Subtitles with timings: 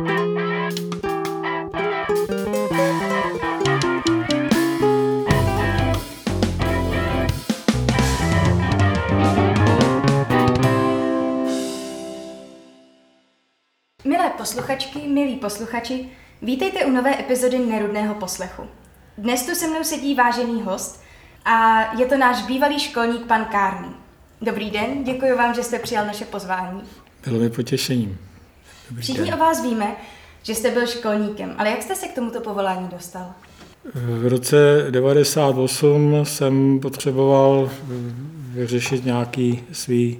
[0.00, 0.12] Milé
[14.38, 16.08] posluchačky, milí posluchači,
[16.42, 18.62] vítejte u nové epizody Nerudného poslechu.
[19.18, 21.02] Dnes tu se mnou sedí vážený host
[21.44, 23.94] a je to náš bývalý školník pan Kárný.
[24.40, 26.82] Dobrý den, děkuji vám, že jste přijal naše pozvání.
[27.24, 28.29] Bylo mi potěšením.
[28.90, 29.34] Dobrý Všichni den.
[29.34, 29.96] o vás víme,
[30.42, 33.26] že jste byl školníkem, ale jak jste se k tomuto povolání dostal?
[33.94, 37.70] V roce 98 jsem potřeboval
[38.52, 40.18] vyřešit nějaký svý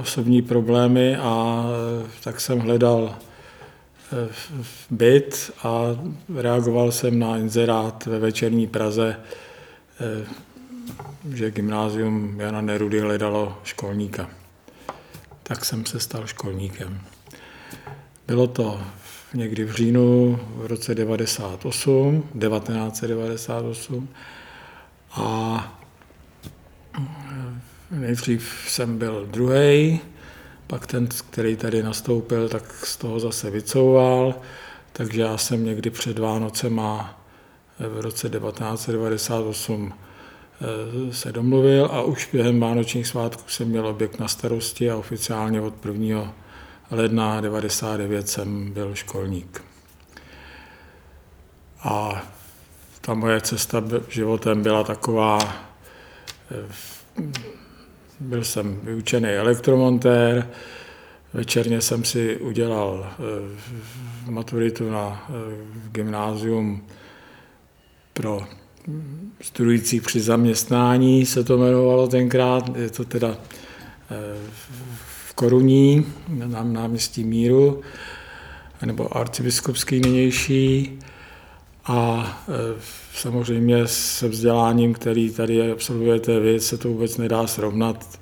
[0.00, 1.64] osobní problémy a
[2.24, 3.16] tak jsem hledal
[4.12, 4.32] eh,
[4.90, 5.82] byt a
[6.36, 9.16] reagoval jsem na inzerát ve večerní Praze,
[10.00, 10.26] eh,
[11.34, 14.30] že gymnázium Jana Nerudy hledalo školníka.
[15.42, 17.00] Tak jsem se stal školníkem.
[18.30, 18.80] Bylo to
[19.34, 24.08] někdy v říjnu v roce 98, 1998
[25.12, 25.80] a
[27.90, 30.00] Nejdřív jsem byl druhý,
[30.66, 34.34] pak ten, který tady nastoupil, tak z toho zase vycouval,
[34.92, 37.20] takže já jsem někdy před Vánocema
[37.78, 44.28] v roce 1998 eh, se domluvil a už během vánočních svátků jsem měl objekt na
[44.28, 46.34] starosti a oficiálně od 1.
[46.90, 49.64] ledna 1999 jsem byl školník.
[51.82, 52.22] A
[53.00, 55.38] ta moje cesta životem byla taková,
[56.50, 57.24] eh,
[58.20, 60.48] byl jsem vyučený elektromontér,
[61.32, 65.32] večerně jsem si udělal eh, maturitu na eh,
[65.92, 66.86] gymnázium
[68.12, 68.46] pro
[69.40, 73.36] studující při zaměstnání, se to jmenovalo tenkrát, je to teda
[75.30, 77.80] v Koruní, na náměstí Míru,
[78.86, 80.98] nebo arcibiskupský nynější.
[81.86, 82.26] A
[83.14, 88.20] samozřejmě se vzděláním, který tady absolvujete vy, se to vůbec nedá srovnat,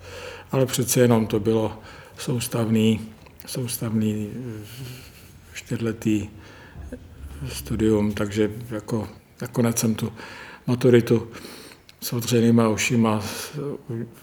[0.52, 1.72] ale přece jenom to bylo
[2.18, 3.00] soustavný,
[3.46, 4.30] soustavný
[5.54, 6.28] čtyřletý
[7.52, 9.08] studium, takže jako
[9.42, 10.12] nakonec jsem tu
[10.66, 11.28] maturitu
[12.00, 13.22] s otřenýma ušima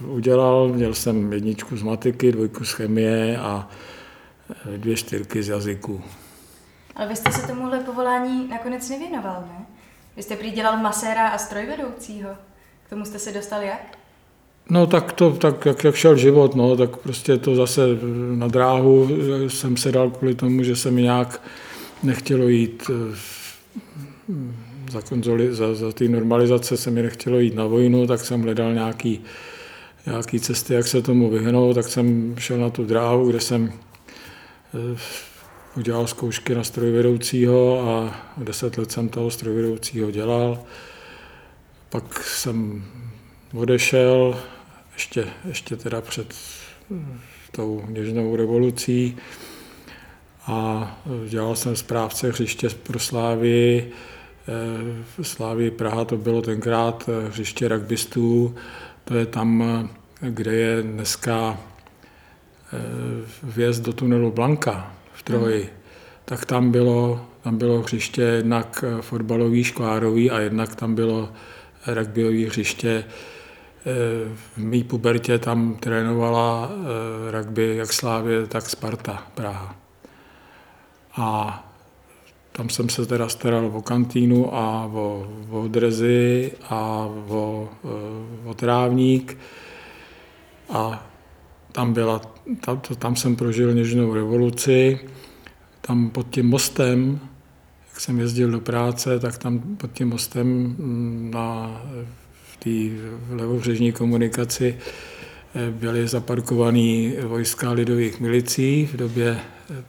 [0.07, 0.67] udělal.
[0.67, 3.69] Měl jsem jedničku z matiky, dvojku z chemie a
[4.77, 6.01] dvě čtyřky z jazyku.
[6.95, 9.65] Ale vy jste se tomuhle povolání nakonec nevěnoval, ne?
[10.15, 12.29] Vy jste prý dělal maséra a strojvedoucího.
[12.87, 13.97] K tomu jste se dostal jak?
[14.69, 17.81] No tak to, tak jak, jak šel život, no, tak prostě to zase
[18.35, 19.09] na dráhu
[19.47, 21.41] jsem se dal kvůli tomu, že se mi nějak
[22.03, 23.17] nechtělo jít eh,
[24.89, 28.73] za, konzoli, za, za ty normalizace se mi nechtělo jít na vojnu, tak jsem hledal
[28.73, 29.21] nějaký,
[30.05, 34.97] nějaký cesty, jak se tomu vyhnout, tak jsem šel na tu dráhu, kde jsem eh,
[35.77, 40.63] udělal zkoušky na strojvedoucího a deset let jsem toho strojvedoucího dělal.
[41.89, 42.83] Pak jsem
[43.53, 44.39] odešel,
[44.93, 46.33] ještě, ještě teda před
[47.51, 49.17] tou něžnou revolucí
[50.47, 53.87] a dělal jsem správce hřiště pro Slávy.
[54.47, 58.55] Eh, Slávy Praha to bylo tenkrát hřiště rugbystů,
[59.03, 59.63] to je tam,
[60.21, 61.57] kde je dneska
[62.73, 62.79] eh,
[63.43, 64.91] vjezd do tunelu Blanka
[65.23, 65.69] Troji,
[66.25, 71.29] tak tam bylo, tam bylo hřiště jednak fotbalový, škvárový a jednak tam bylo
[71.87, 73.03] rugbyový hřiště.
[73.87, 79.75] Eh, v mý pubertě tam trénovala eh, rugby jak Slávě, tak Sparta Praha.
[81.17, 81.59] A
[82.55, 88.53] tam jsem se teda staral o kantýnu a o, o drezy a o, eh, o
[88.53, 89.37] trávník.
[90.69, 91.07] A
[91.71, 92.21] tam, byla,
[92.59, 94.99] tam, tam jsem prožil něžnou revoluci.
[95.81, 97.19] Tam pod tím mostem,
[97.87, 101.81] jak jsem jezdil do práce, tak tam pod tím mostem mm, na
[102.59, 102.69] té
[103.29, 104.77] levobřežní komunikaci
[105.55, 109.39] eh, byly zaparkované vojska lidových milicí v době,
[109.69, 109.83] eh,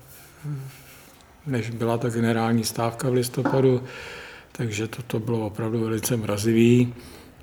[1.46, 3.82] než byla ta generální stávka v listopadu,
[4.52, 6.94] takže toto bylo opravdu velice mrazivý.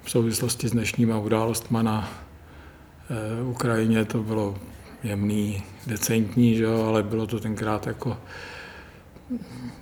[0.03, 2.23] V souvislosti s dnešníma událostmi na
[3.09, 4.57] Eh, Ukrajině to bylo
[5.03, 8.17] jemný, decentní, že jo, ale bylo to tenkrát jako,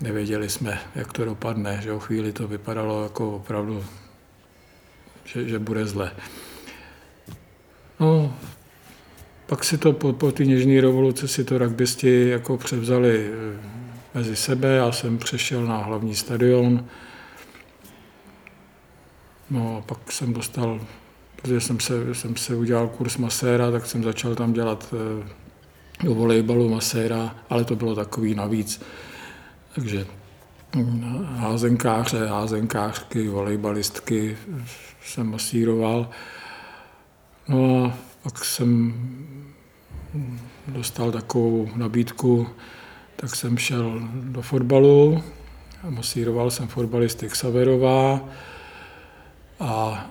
[0.01, 3.85] nevěděli jsme, jak to dopadne, že o chvíli to vypadalo jako opravdu,
[5.25, 6.11] že, že bude zle.
[7.99, 8.35] No,
[9.45, 13.70] pak si to po, po té něžné revoluci si to rugbysti jako převzali eh,
[14.13, 16.85] mezi sebe, já jsem přešel na hlavní stadion,
[19.49, 20.79] no a pak jsem dostal
[21.41, 25.27] protože jsem se, jsem se udělal kurz maséra, tak jsem začal tam dělat eh,
[26.03, 28.81] do volejbalu maséra, ale to bylo takový navíc.
[29.75, 30.05] Takže
[30.75, 34.37] hm, házenkáře, házenkářky, volejbalistky
[35.03, 36.09] jsem masíroval.
[37.47, 38.93] No a pak jsem
[40.67, 42.47] dostal takovou nabídku,
[43.21, 45.23] tak jsem šel do fotbalu,
[45.89, 48.21] masíroval jsem fotbalisty Xaverová
[49.59, 50.05] a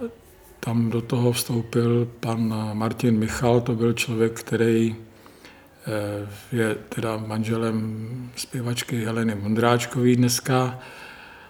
[0.61, 8.09] tam do toho vstoupil pan Martin Michal, to byl člověk, který eh, je teda manželem
[8.37, 10.79] zpěvačky Heleny Mondráčkový dneska.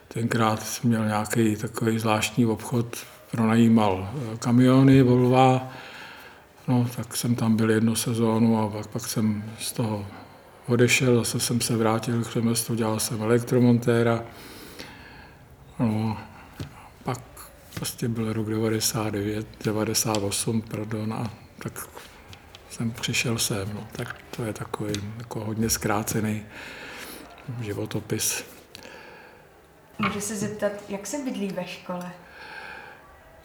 [0.08, 2.96] Tenkrát měl nějaký takový zvláštní obchod,
[3.30, 5.72] pronajímal eh, kamiony Volva,
[6.68, 10.06] no tak jsem tam byl jednu sezónu a pak, pak jsem z toho
[10.70, 14.22] odešel, zase jsem se vrátil k řemeslu, dělal jsem elektromontéra.
[15.78, 16.18] No,
[17.04, 17.20] pak
[17.74, 21.30] prostě byl rok 99, 98, pardon, a
[21.62, 21.88] tak
[22.70, 23.70] jsem přišel sem.
[23.74, 26.42] No, tak to je takový jako hodně zkrácený
[27.60, 28.44] životopis.
[29.98, 32.12] Můžu se zeptat, jak se bydlí ve škole?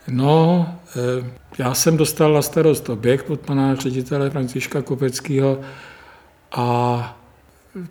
[0.08, 5.62] No, eh, já jsem dostal na starost objekt od pana ředitele Františka Kopeckého
[6.56, 7.18] a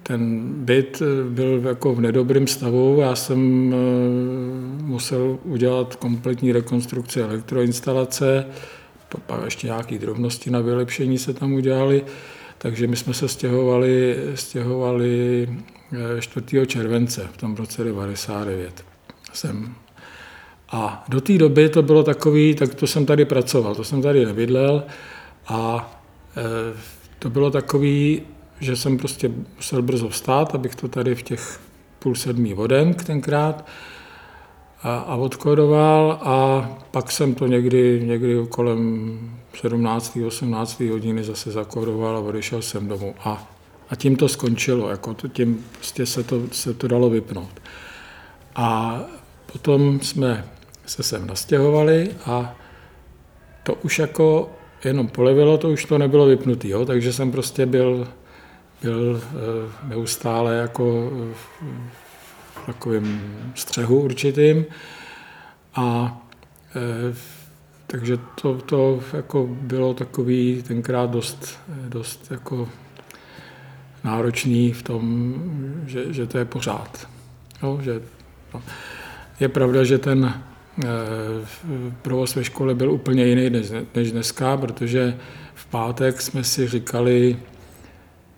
[0.03, 2.99] ten byt byl jako v nedobrém stavu.
[3.01, 8.47] Já jsem eh, musel udělat kompletní rekonstrukci elektroinstalace,
[9.27, 12.05] pak ještě nějaké drobnosti na vylepšení se tam udělali,
[12.59, 15.49] takže my jsme se stěhovali, stěhovali
[16.21, 16.61] 4.
[16.61, 18.85] Eh, července v tom roce 99.
[19.33, 19.75] Jsem
[20.77, 24.27] a do té doby to bylo takový, tak to jsem tady pracoval, to jsem tady
[24.27, 24.85] nebydlel
[25.49, 25.93] a
[26.37, 26.43] e,
[27.19, 28.23] to bylo takový,
[28.61, 31.61] že jsem prostě musel brzo vstát, abych to tady v těch
[31.99, 33.67] půl sedmý voden tenkrát
[34.83, 39.19] a, a odkodoval a pak jsem to někdy, někdy kolem
[39.61, 40.19] 17.
[40.27, 40.81] 18.
[40.81, 43.15] hodiny zase zakodoval a odešel jsem domů.
[43.25, 43.49] A,
[43.91, 47.63] a tím to skončilo, jako to, tím prostě se to, se to dalo vypnout.
[48.57, 49.01] A
[49.53, 50.45] potom jsme
[50.87, 52.57] se sem nastěhovali a
[53.63, 54.51] to už jako
[54.85, 56.87] jenom polevilo, to už to nebylo vypnutý, jo?
[56.87, 58.09] takže jsem prostě byl,
[58.83, 63.21] byl eh, neustále jako v takovém
[63.55, 64.65] střehu určitým
[65.75, 66.19] a
[66.77, 67.15] eh,
[67.87, 72.69] takže to, to jako bylo takový tenkrát dost, dost jako
[74.05, 75.35] náročný v tom,
[75.87, 77.09] že, že to je pořád.
[77.63, 78.03] Jo, že,
[78.55, 78.63] no.
[79.41, 80.35] Je pravda, že ten
[80.83, 81.47] Eh,
[82.03, 85.19] provoz ve škole byl úplně jiný než, než dneska, protože
[85.55, 87.37] v pátek jsme si říkali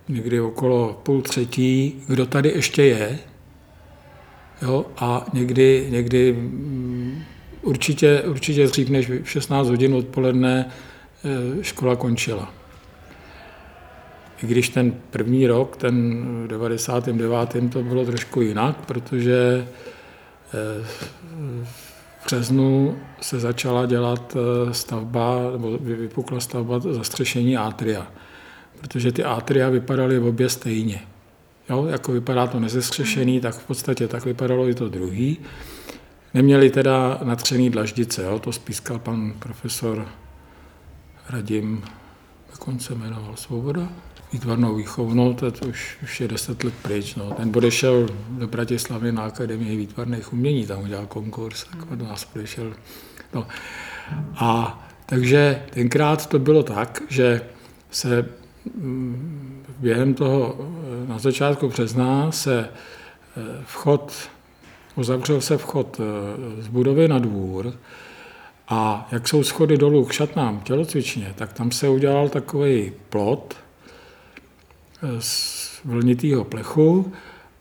[0.09, 3.19] někdy okolo půl třetí, kdo tady ještě je.
[4.63, 7.23] Jo, a někdy, někdy mm,
[7.63, 10.71] určitě, určitě dřív než v 16 hodin odpoledne
[11.25, 12.55] eh, škola končila.
[14.43, 17.73] I když ten první rok, ten v 99.
[17.73, 19.69] to bylo trošku jinak, protože
[20.55, 20.87] eh,
[22.25, 28.07] březnu se začala dělat eh, stavba, nebo vypukla stavba zastřešení atria,
[28.81, 31.03] protože ty atria vypadaly obě stejně.
[31.71, 35.39] Jo, jako vypadá to nezestřešený, tak v podstatě tak vypadalo i to druhý.
[36.35, 40.09] Neměli teda natřený dlaždice, jo, to spískal pan profesor
[41.31, 41.85] Radim,
[42.51, 43.89] jak on se jmenoval, Svoboda?
[44.33, 47.15] výtvarnou výchovnou, to už, už je deset let pryč.
[47.15, 47.31] No.
[47.31, 52.73] Ten odešel do Bratislavy na Akademii výtvarných umění, tam udělal konkurs, tak do nás odešel.
[53.35, 53.47] No.
[54.35, 57.41] A takže tenkrát to bylo tak, že
[57.91, 58.29] se
[59.79, 60.57] během toho,
[61.09, 64.13] na začátku března se eh, vchod,
[64.97, 67.73] uzavřel se vchod eh, z budovy na dvůr
[68.69, 73.57] a jak jsou schody dolů k šatnám tělocvičně, tak tam se udělal takový plot,
[75.19, 77.13] z vlnitého plechu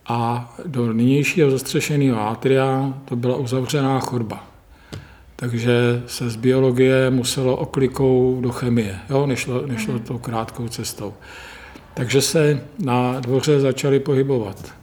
[0.07, 4.54] a do nynějšího zastřešeného atria to byla uzavřená chodba.
[5.35, 9.25] Takže se z biologie muselo oklikou do chemie, jo?
[9.25, 10.03] Nešlo, nešlo mhm.
[10.03, 11.13] to krátkou cestou.
[11.93, 14.73] Takže se na dvoře začali pohybovat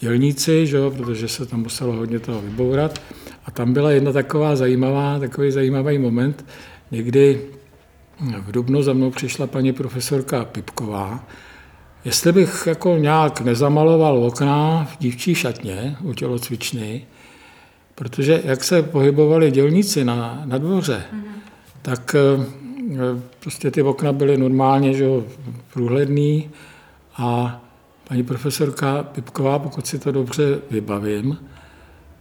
[0.00, 0.90] dělníci, že jo?
[0.90, 3.02] protože se tam muselo hodně toho vybourat.
[3.44, 6.44] A tam byla jedna taková zajímavá, takový zajímavý moment.
[6.90, 7.40] Někdy
[8.20, 11.24] v Dubnu za mnou přišla paní profesorka Pipková,
[12.04, 17.06] Jestli bych jako nějak nezamaloval okna v dívčí šatně u tělocvičny,
[17.94, 21.22] protože jak se pohybovali dělníci na, na dvoře, mm-hmm.
[21.82, 25.06] tak eh, prostě ty okna byly normálně že,
[25.72, 26.50] průhledný
[27.16, 27.60] a
[28.08, 31.38] paní profesorka Pipková, pokud si to dobře vybavím,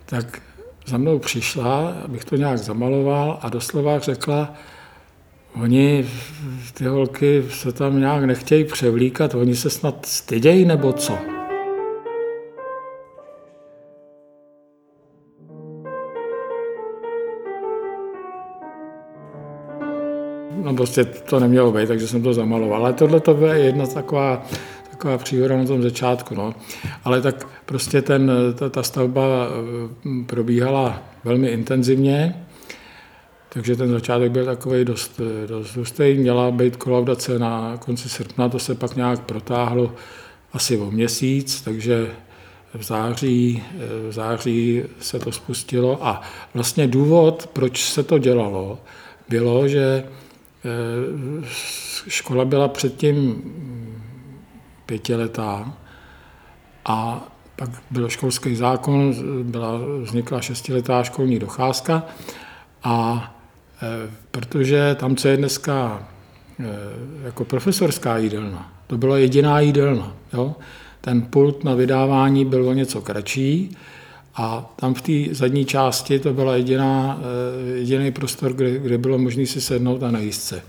[0.05, 0.41] tak
[0.85, 4.53] za mnou přišla, abych to nějak zamaloval a doslova řekla,
[5.61, 6.07] Oni,
[6.73, 11.40] ty holky, se tam nějak nechtějí převlíkat, oni se snad stydějí nebo co?
[20.71, 22.81] No prostě to nemělo být, takže jsem to zamaloval.
[22.81, 24.45] Ale tohle to je jedna taková,
[24.91, 26.35] taková příhoda na tom začátku.
[26.35, 26.53] No.
[27.03, 32.45] Ale tak prostě ten, ta, ta stavba eh, probíhala velmi intenzivně,
[33.49, 36.13] takže ten začátek byl takový dost, dost hustý.
[36.13, 39.93] Měla být kolaudace na konci srpna, to se pak nějak protáhlo
[40.53, 42.11] asi o měsíc, takže
[42.73, 43.63] v září,
[44.09, 46.21] v září se to spustilo a
[46.53, 48.79] vlastně důvod, proč se to dělalo,
[49.29, 50.30] bylo, že eh,
[52.07, 53.41] škola byla předtím
[54.85, 55.73] pětiletá
[56.85, 59.13] a pak byl školský zákon,
[59.43, 62.03] byla, vznikla šestiletá školní docházka
[62.83, 63.25] a
[63.81, 66.07] e, protože tam, co je dneska
[66.59, 66.65] e,
[67.25, 70.15] jako profesorská jídelna, to byla jediná jídelna.
[70.33, 70.55] Jo?
[71.01, 73.77] Ten pult na vydávání byl o něco kratší
[74.35, 79.17] a tam v té zadní části to byla jediná, e, jediný prostor, kde, kde bylo
[79.17, 80.61] možné si sednout a najíst se.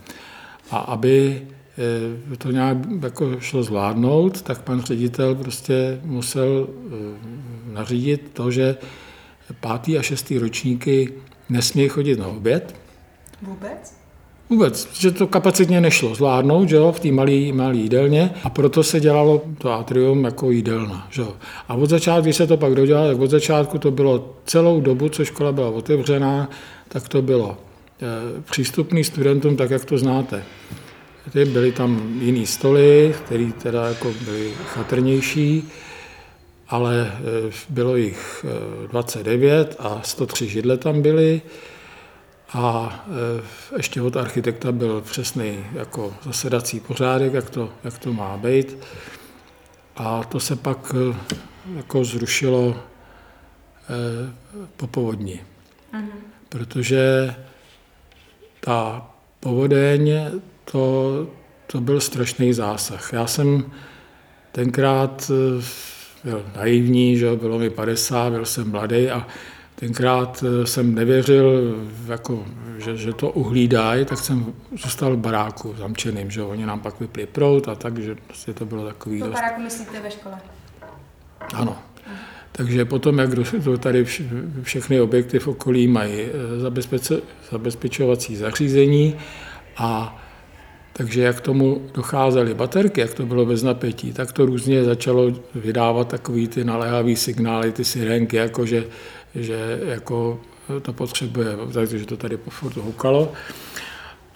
[0.71, 1.43] A aby
[1.79, 6.93] Eh, to nějak jako šlo zvládnout, tak pan ředitel prostě musel eh,
[7.73, 8.77] nařídit to, že
[9.61, 11.13] pátý a šestý ročníky
[11.49, 12.75] nesmí chodit na oběd.
[13.43, 14.02] Vůbec?
[14.53, 18.83] Vůbec, že to kapacitně nešlo zvládnout že jo, v té malé malé jídelně a proto
[18.83, 21.07] se dělalo to atrium jako jídelna.
[21.11, 21.37] Že jo.
[21.69, 25.09] A od začátku, když se to pak dodělalo, tak od začátku to bylo celou dobu,
[25.09, 26.51] co škola byla otevřená,
[26.89, 30.45] tak to bylo e, přístupný studentům, tak jak to znáte.
[31.35, 35.69] Byly tam jiný stoly, které teda jako byly chatrnější,
[36.69, 38.45] ale e, bylo jich
[38.91, 41.43] 29 e, a 103 židle tam byly.
[42.55, 48.37] A e, ještě od architekta byl přesný jako zasedací pořádek, jak to, jak to má
[48.37, 48.79] být.
[49.97, 50.95] A to se pak
[51.77, 52.77] jako zrušilo
[54.77, 55.41] po povodni.
[55.93, 56.11] Mhm.
[56.49, 57.35] Protože
[58.61, 60.13] ta povodeň
[60.65, 61.27] to,
[61.67, 63.13] to byl strašný zásah.
[63.13, 63.73] Já jsem
[64.53, 65.31] tenkrát
[66.25, 69.27] byl naivní, že bylo mi 50, byl jsem mladý a
[69.83, 71.77] tenkrát eh, jsem nevěřil,
[72.09, 72.45] jako,
[72.79, 77.27] že, že to uhlídají, tak jsem zůstal v baráku zamčeným, že oni nám pak vypli
[77.27, 79.35] prout a tak, že prostě to bylo takový To dost...
[79.35, 80.35] baráku myslíte ve škole?
[81.55, 81.79] Ano.
[82.53, 83.31] Takže potom, jak
[83.79, 84.05] tady
[84.63, 86.31] všechny objekty v okolí mají eh,
[87.51, 89.17] zabezpečovací zařízení
[89.77, 90.19] a
[90.93, 96.09] takže jak tomu docházely baterky, jak to bylo bez napětí, tak to různě začalo vydávat
[96.09, 98.67] takový ty naléhavý signály, ty sirenky, jako
[99.35, 100.41] že, jako
[100.83, 103.33] to potřebuje, takže to tady furt hukalo.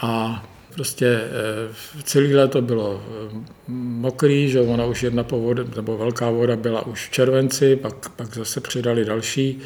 [0.01, 6.31] A prostě eh, celý léto bylo eh, mokrý, že ona už jedna povoda, nebo velká
[6.31, 9.59] voda byla už v červenci, pak, pak zase přidali další,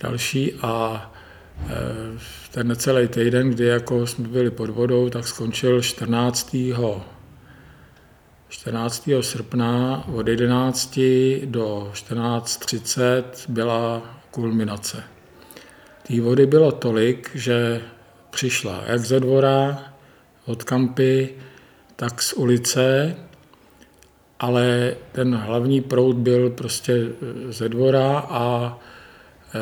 [0.00, 1.02] další a
[1.66, 2.18] Eh,
[2.50, 6.56] ten necelý týden, kdy jako jsme byli pod vodou, tak skončil 14.
[8.48, 9.10] 14.
[9.20, 11.00] srpna od 11
[11.44, 15.04] do 14.30 byla kulminace.
[16.06, 17.80] Té vody bylo tolik, že
[18.30, 19.84] přišla jak ze dvora,
[20.46, 21.34] od kampy,
[21.96, 23.16] tak z ulice,
[24.40, 27.06] ale ten hlavní proud byl prostě
[27.48, 28.78] ze dvora a
[29.54, 29.60] e,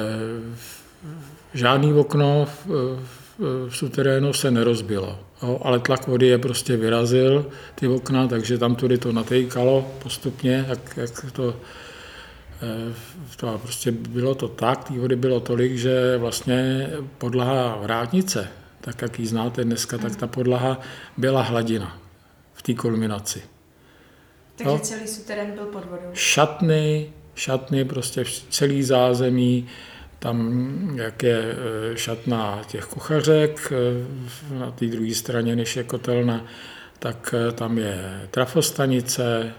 [1.54, 5.18] žádný okno v, v, suterénu se nerozbilo.
[5.42, 10.64] Jo, ale tlak vody je prostě vyrazil, ty okna, takže tam tudy to natejkalo postupně,
[10.68, 11.56] jak, jak to,
[13.36, 18.48] to prostě bylo to tak, té vody bylo tolik, že vlastně podlaha vrátnice,
[18.80, 20.80] tak jak ji znáte dneska, tak ta podlaha
[21.16, 21.98] byla hladina
[22.54, 23.42] v té kulminaci.
[24.56, 24.78] Takže jo?
[24.78, 26.10] celý suterén byl pod vodou?
[26.12, 29.68] Šatny, šatny, prostě celý zázemí,
[30.18, 31.42] tam, jak je
[31.92, 36.44] e, šatna těch kuchařek e, na té druhé straně, než je kotelna,
[36.98, 39.54] tak tam je trafostanice,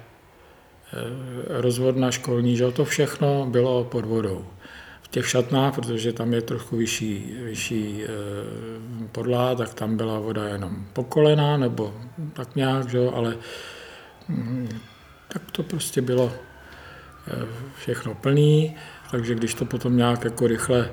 [1.48, 4.46] rozvodna školní, že to všechno bylo pod vodou.
[5.02, 8.04] V těch šatnách, protože tam je trochu vyšší, vyšší
[9.12, 11.94] podlá, tak tam byla voda jenom pokolená, nebo
[12.34, 13.00] tak nějak, že?
[13.14, 13.38] ale
[14.28, 14.70] mm,
[15.28, 16.32] tak to prostě bylo
[17.78, 18.76] všechno plný.
[19.12, 20.90] Takže když to potom nějak jako rychle,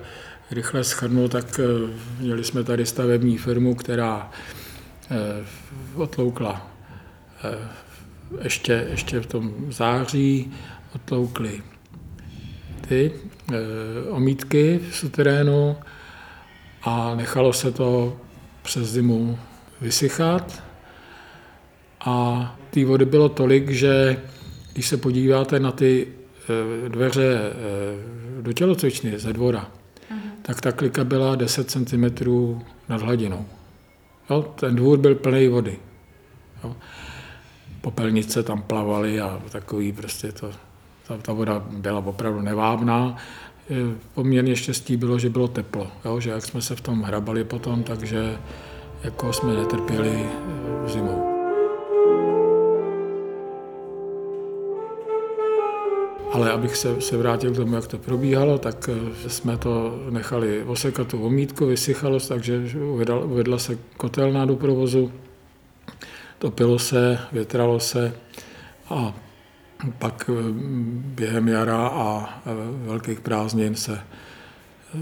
[0.50, 4.30] rychle schrnu, tak eh, měli jsme tady stavební firmu, která
[5.10, 5.46] eh,
[5.94, 6.70] otloukla
[7.44, 7.68] eh,
[8.42, 10.52] ještě, ještě v tom září,
[10.94, 11.62] otloukli
[12.88, 13.12] ty
[14.08, 15.76] omítky v suterénu
[16.82, 18.16] a nechalo se to
[18.62, 19.38] přes zimu
[19.80, 20.62] vysychat.
[22.00, 24.16] A té vody bylo tolik, že
[24.72, 26.06] když se podíváte na ty
[26.48, 30.16] Eh, dveře eh, do tělocvičny ze dvora, uh-huh.
[30.42, 32.04] tak ta klika byla 10 cm
[32.88, 33.46] nad hladinou.
[34.30, 34.42] Jo?
[34.42, 35.78] Ten dvůr byl plný vody.
[36.64, 36.76] Jo?
[37.84, 40.50] Popelnice tam plavaly a takový prostě to,
[41.08, 43.16] ta, ta voda byla opravdu nevábná.
[44.14, 46.20] Poměrně štěstí bylo, že bylo teplo, jo?
[46.20, 48.38] že jak jsme se v tom hrabali potom, takže
[49.02, 51.34] jako jsme netrpěli eh, zimou.
[56.32, 60.62] Ale abych se, se vrátil k tomu, jak to probíhalo, tak eh, jsme to nechali
[60.62, 62.62] osekat tu omítku, vysychalo, takže
[62.92, 65.12] uvedla, uvedla se kotelná do provozu,
[66.44, 68.12] topilo se, větralo se
[68.88, 69.16] a
[69.98, 70.42] pak eh,
[71.16, 72.50] během jara a eh,
[72.86, 74.00] velkých prázdnin se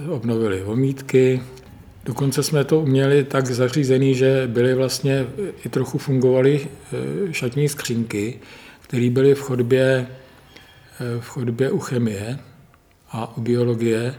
[0.08, 1.42] obnovily omítky.
[2.04, 5.26] Dokonce jsme to uměli tak zařízený, že byly vlastně
[5.64, 6.68] i trochu fungovaly
[7.30, 8.40] šatní skřínky,
[8.80, 10.06] které byly v chodbě
[11.20, 12.38] v chodbě u chemie
[13.10, 14.14] a u biologie,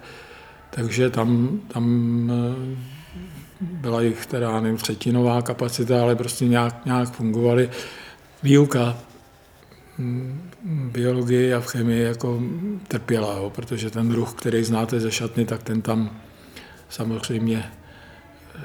[0.70, 1.86] takže tam, tam
[2.32, 2.93] eh,
[3.64, 7.70] byla jich teda, nevím, třetinová kapacita, ale prostě nějak, nějak fungovaly.
[8.44, 8.98] Výuka
[9.98, 10.52] mm,
[10.92, 12.40] biologii a v chemii jako
[12.88, 16.18] trpěla, jo, protože ten druh, který znáte ze šatny, tak ten tam
[16.90, 17.72] samozřejmě
[18.56, 18.62] eh,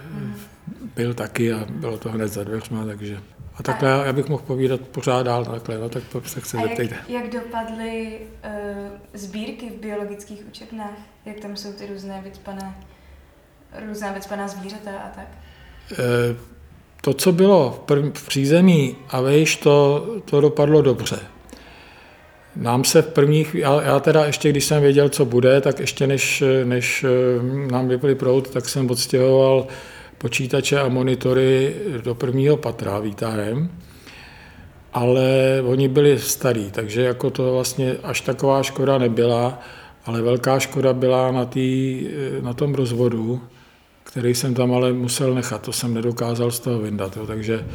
[0.96, 3.20] byl taky a bylo to hned za dveřma, takže
[3.58, 6.94] a takhle a, já bych mohl povídat pořád dál takhle, no, tak se chce zeptejte.
[6.94, 10.98] Jak, jak dopadly uh, sbírky v biologických učebnách?
[11.24, 12.74] Jak tam jsou ty různé vycpané,
[13.88, 15.28] různá vycpaná zvířata a tak?
[15.90, 16.36] Uh,
[17.00, 21.18] to, co bylo v, prv, v přízemí a vejš, to, to dopadlo dobře.
[22.56, 26.06] Nám se v prvních, já, já teda ještě, když jsem věděl, co bude, tak ještě
[26.06, 29.66] než, než eh, nám vypli prout, tak jsem odstěhoval
[30.18, 33.70] počítače a monitory do prvního patra výtahem,
[34.92, 35.28] ale
[35.66, 39.60] oni byli starý, takže jako to vlastně až taková škoda nebyla,
[40.08, 42.06] ale velká škoda byla na, tý,
[42.40, 43.40] na tom rozvodu,
[44.04, 47.66] který jsem tam ale musel nechat, to jsem nedokázal z toho vyndat, jo, takže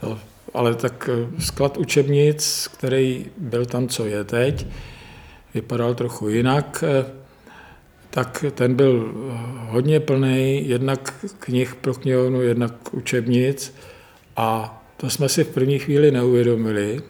[0.00, 0.18] to,
[0.54, 4.66] ale tak eh, sklad učebnic, který byl tam, co je teď,
[5.54, 7.06] vypadal trochu jinak, eh,
[8.10, 9.12] tak ten byl
[9.68, 13.74] hodně plný, jednak knih pro knihovnu, jednak učebnic.
[14.36, 17.00] A to jsme si v první chvíli neuvědomili.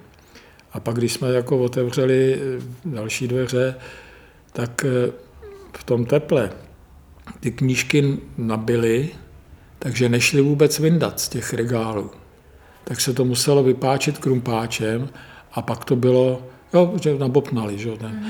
[0.72, 3.74] A pak, když jsme jako otevřeli eh, další dveře,
[4.58, 5.12] tak eh,
[5.78, 6.50] v tom teple
[7.40, 9.08] ty knížky nabily,
[9.78, 12.10] takže nešly vůbec vyndat z těch regálů.
[12.84, 15.08] Tak se to muselo vypáčit krumpáčem
[15.52, 16.42] a pak to bylo,
[16.74, 17.90] jo, že nabopnali, že?
[17.90, 18.26] Mm.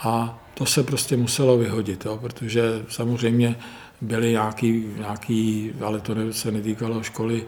[0.00, 3.56] A to se prostě muselo vyhodit, jo, protože samozřejmě
[4.00, 7.44] byly nějaký, nějaký, ale to se netýkalo školy,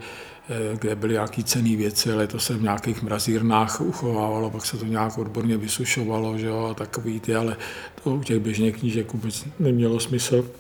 [0.79, 4.85] kde byly nějaké cené věci, ale to se v nějakých mrazírnách uchovávalo, pak se to
[4.85, 7.57] nějak odborně vysušovalo, že jo, a takový ty, ale
[8.05, 10.51] to u těch běžných knížek vůbec nemělo smysl.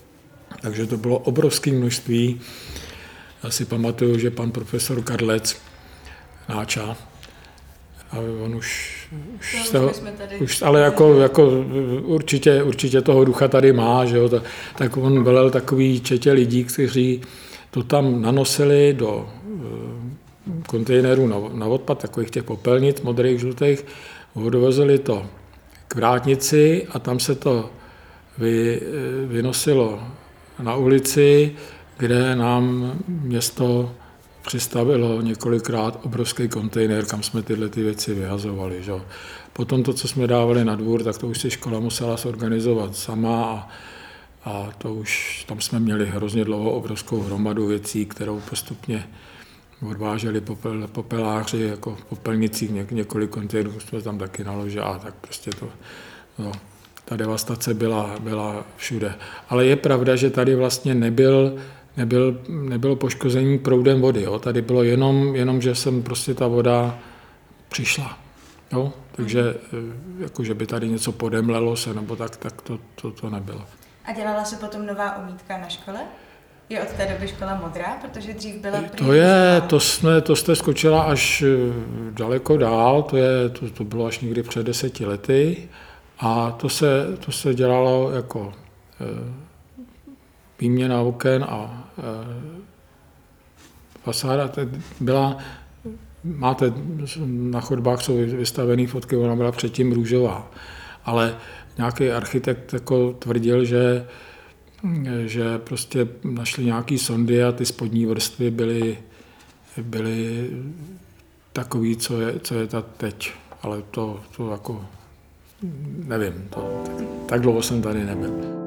[0.60, 2.40] Takže to bylo obrovské množství.
[3.44, 5.56] Já si pamatuju, že pan profesor Karlec,
[6.48, 6.96] Náča,
[8.10, 8.98] a on už,
[9.38, 9.92] už, z toho,
[10.40, 11.50] už ale jako, jako
[12.02, 14.30] určitě, určitě toho ducha tady má, že jo,
[14.76, 17.20] tak on velel takový četě lidí, kteří
[17.70, 19.37] to tam nanosili do eh,
[20.66, 23.84] kontejnerů na, na odpad, takových těch popelnic, modrých, žlutých,
[24.34, 25.26] odvezli to
[25.88, 27.70] k vrátnici a tam se to
[28.38, 30.00] vy, eh, vynosilo
[30.62, 31.52] na ulici,
[31.98, 33.94] kde nám město
[34.46, 38.82] přistavilo několikrát obrovský kontejner, kam jsme tyhle ty věci vyhazovali.
[38.82, 38.92] Že?
[39.52, 43.44] Potom to, co jsme dávali na dvůr, tak to už si škola musela zorganizovat sama
[43.44, 43.68] a,
[44.44, 49.08] a to už, tam jsme měli hrozně dlouho obrovskou hromadu věcí, kterou postupně
[49.82, 55.14] odváželi popel, popeláři, jako v popelnicích něk, několik kontejnerů jsme tam taky naložili a tak
[55.14, 55.68] prostě to,
[56.38, 56.52] no,
[57.04, 59.14] ta devastace byla, byla všude.
[59.48, 61.58] Ale je pravda, že tady vlastně nebyl
[61.98, 64.22] nebyl, nebylo poškození proudem vody.
[64.22, 64.38] Jo.
[64.38, 66.98] Tady bylo jenom, jenom, že jsem prostě ta voda
[67.68, 68.18] přišla.
[68.72, 68.92] Jo?
[69.12, 73.30] Takže eh, jako, že by tady něco podemlelo se nebo tak, tak to, to, to
[73.30, 73.64] nebylo.
[74.04, 76.00] A dělala se potom nová omítka na škole?
[76.70, 80.56] Je od té doby škola modrá, protože dřív byla To je, to, jsme, to jste
[80.56, 81.72] skočila až eh,
[82.10, 85.68] daleko dál, to, je, to, to bylo až někdy před deseti lety.
[86.18, 88.52] A to se, to se dělalo jako
[89.00, 89.48] eh,
[90.60, 92.02] výměna oken a e,
[94.02, 94.50] fasáda.
[95.00, 95.36] Byla,
[96.24, 96.72] máte
[97.26, 100.50] na chodbách jsou vystavené fotky, ona byla předtím růžová,
[101.04, 101.36] ale
[101.76, 104.06] nějaký architekt jako tvrdil, že,
[105.26, 108.98] že prostě našli nějaký sondy a ty spodní vrstvy byly,
[109.82, 110.50] byly
[111.52, 113.32] takový, co je, co je ta teď.
[113.62, 114.84] Ale to, to jako
[116.06, 118.58] nevím, to, tak, tak dlouho jsem tady nebyl.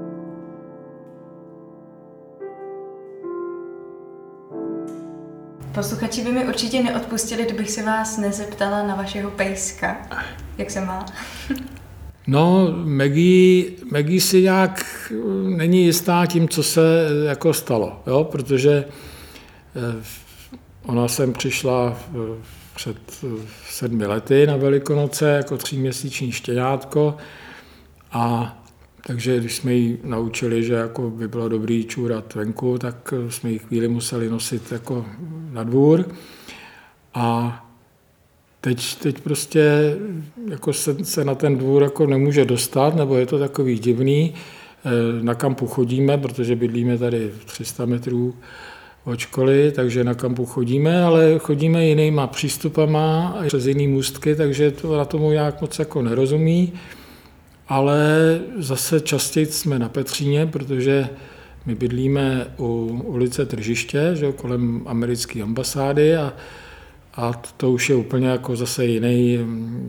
[5.73, 9.97] Posluchači by mi určitě neodpustili, kdybych se vás nezeptala na vašeho pejska.
[10.57, 11.05] Jak se má?
[12.27, 14.85] No, Maggie, Maggie si nějak
[15.43, 18.23] není jistá tím, co se jako stalo, jo?
[18.23, 18.85] protože
[19.75, 20.03] eh,
[20.85, 21.97] ona sem přišla
[22.75, 23.25] před
[23.69, 27.17] sedmi lety na Velikonoce jako tříměsíční štěňátko
[28.11, 28.57] a
[29.07, 33.59] takže když jsme ji naučili, že jako by bylo dobrý čůrat venku, tak jsme ji
[33.59, 35.05] chvíli museli nosit jako
[35.51, 36.05] na dvůr.
[37.13, 37.70] A
[38.61, 39.95] teď, teď prostě
[40.49, 44.33] jako se, se na ten dvůr jako nemůže dostat, nebo je to takový divný.
[44.33, 48.33] E, na kampu chodíme, protože bydlíme tady 300 metrů
[49.05, 54.71] od školy, takže na kampu chodíme, ale chodíme jinýma přístupama a přes jiný můstky, takže
[54.71, 56.73] to na tomu nějak moc jako nerozumí
[57.71, 61.09] ale zase častěji jsme na Petříně, protože
[61.65, 66.33] my bydlíme u ulice Tržiště, že, kolem americké ambasády a,
[67.13, 69.39] a to už je úplně jako zase jiný,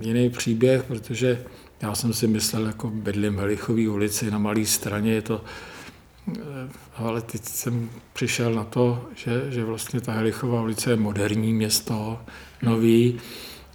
[0.00, 1.44] jiný příběh, protože
[1.82, 5.44] já jsem si myslel, jako bydlím v Helichové ulici na malé straně, je to,
[6.36, 6.40] eh,
[6.96, 12.18] ale teď jsem přišel na to, že, že vlastně ta Helichová ulice je moderní město,
[12.62, 13.20] nový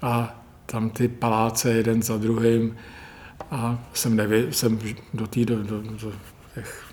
[0.01, 2.75] a tam ty paláce jeden za druhým,
[3.51, 4.79] a jsem, nevě, jsem
[5.13, 6.11] do, tý, do, do, do
[6.55, 6.85] těch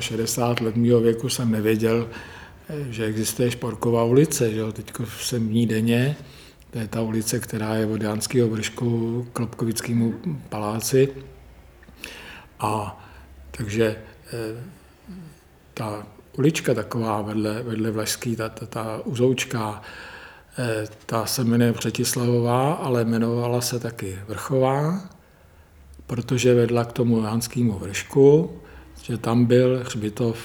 [0.00, 2.08] 67 let mého věku jsem nevěděl,
[2.90, 4.52] že existuje Šporková ulice.
[4.52, 6.16] Že Teď jsem v ní denně.
[6.70, 10.14] To je ta ulice, která je od Jánského vršku k Klopkovickému
[10.48, 11.08] paláci.
[12.60, 13.04] A
[13.50, 13.96] takže
[14.32, 14.64] eh,
[15.74, 16.06] ta
[16.38, 19.82] ulička taková vedle, vedle Vlašský, ta, ta, ta uzoučka,
[20.58, 25.08] eh, ta se jmenuje Přetislavová, ale jmenovala se taky Vrchová
[26.06, 28.50] protože vedla k tomu Jánskému vršku,
[29.02, 30.38] že tam byl hřbitov,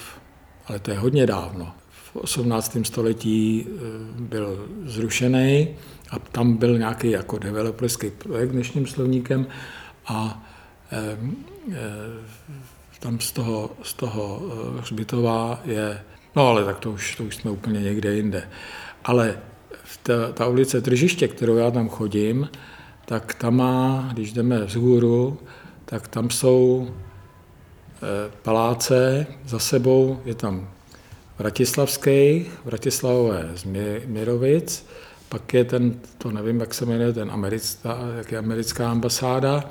[0.66, 1.74] ale to je hodně dávno.
[2.12, 2.76] V 18.
[2.82, 3.80] století eh,
[4.20, 5.68] byl zrušený
[6.10, 9.46] a tam byl nějaký jako developerský projekt dnešním slovníkem
[10.06, 10.48] a
[10.92, 11.80] e, e,
[13.00, 14.42] tam z toho, z toho
[14.80, 16.00] hřbitova je,
[16.36, 18.48] no ale tak to už, to už jsme úplně někde jinde.
[19.04, 19.38] Ale
[20.02, 22.48] ta, ta ulice Tržiště, kterou já tam chodím,
[23.04, 25.38] tak tam má, když jdeme vzhůru,
[25.84, 30.68] tak tam jsou eh, paláce, za sebou je tam
[31.38, 33.64] Vratislavský, Vratislavové z
[34.06, 34.86] Mirovic,
[35.28, 39.64] pak je ten, to nevím, jak se jmenuje, ten americká, jak je americká ambasáda,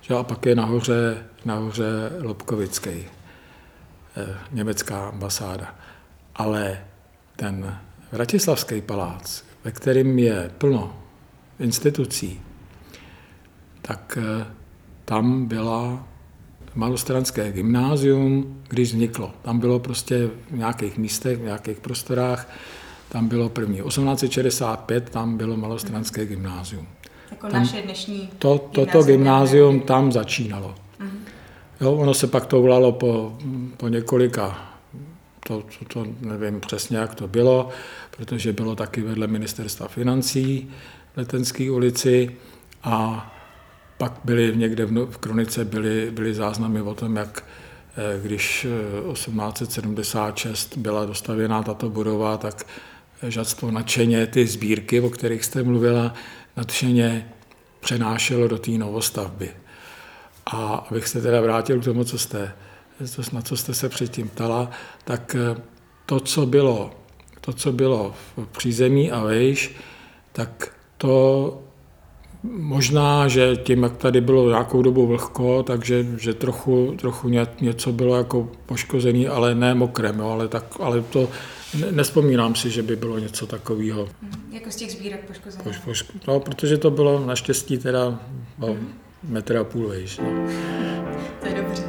[0.00, 3.06] že, a pak je nahoře, nahoře Lobkovický,
[4.16, 5.74] eh, německá ambasáda.
[6.34, 6.84] Ale
[7.36, 7.78] ten
[8.12, 11.02] Vratislavský palác, ve kterém je plno
[11.58, 12.40] institucí,
[13.82, 14.46] tak eh,
[15.04, 16.08] tam byla
[16.74, 19.30] malostranské gymnázium, když vzniklo.
[19.42, 22.48] Tam bylo prostě v nějakých místech, v nějakých prostorách,
[23.08, 23.82] tam bylo první.
[23.82, 26.86] 1865 tam bylo malostranské gymnázium.
[27.30, 30.74] Jako tam, naše dnešní to, Toto gymnázium tam začínalo.
[31.00, 31.08] Uh-huh.
[31.80, 33.38] Jo, ono se pak to volalo po,
[33.76, 34.72] po několika,
[35.46, 37.68] to, to, to nevím přesně, jak to bylo,
[38.16, 40.70] protože bylo taky vedle ministerstva financí
[41.14, 42.36] v Letenské ulici
[42.82, 43.28] a
[44.02, 47.44] pak byly někde v kronice byly, byly záznamy o tom, jak
[47.96, 48.66] eh, když
[49.12, 52.66] 1876 eh, byla dostavěná tato budova, tak
[53.28, 56.14] žadstvo nadšeně ty sbírky, o kterých jste mluvila,
[56.56, 57.32] nadšeně
[57.80, 59.50] přenášelo do té novostavby.
[60.46, 62.52] A abych se teda vrátil k tomu, co jste,
[63.32, 64.70] na co jste se předtím ptala,
[65.04, 65.62] tak eh,
[66.06, 66.90] to, co bylo,
[67.40, 69.74] to, co bylo v přízemí a vejš,
[70.32, 71.61] tak to
[72.44, 77.28] Možná, že tím, jak tady bylo nějakou dobu vlhko, takže že trochu, trochu
[77.60, 81.28] něco bylo jako poškozený, ale ne mokrem, jo, ale, tak, ale to
[81.90, 84.08] nespomínám si, že by bylo něco takového.
[84.22, 85.64] Mm, jako z těch sbírek poškozené?
[85.64, 88.18] Poš, poš, no, protože to bylo naštěstí teda
[88.58, 88.88] no, mm.
[89.28, 90.18] metr a půl vejš.
[90.18, 90.46] No.
[91.40, 91.82] To je dobře.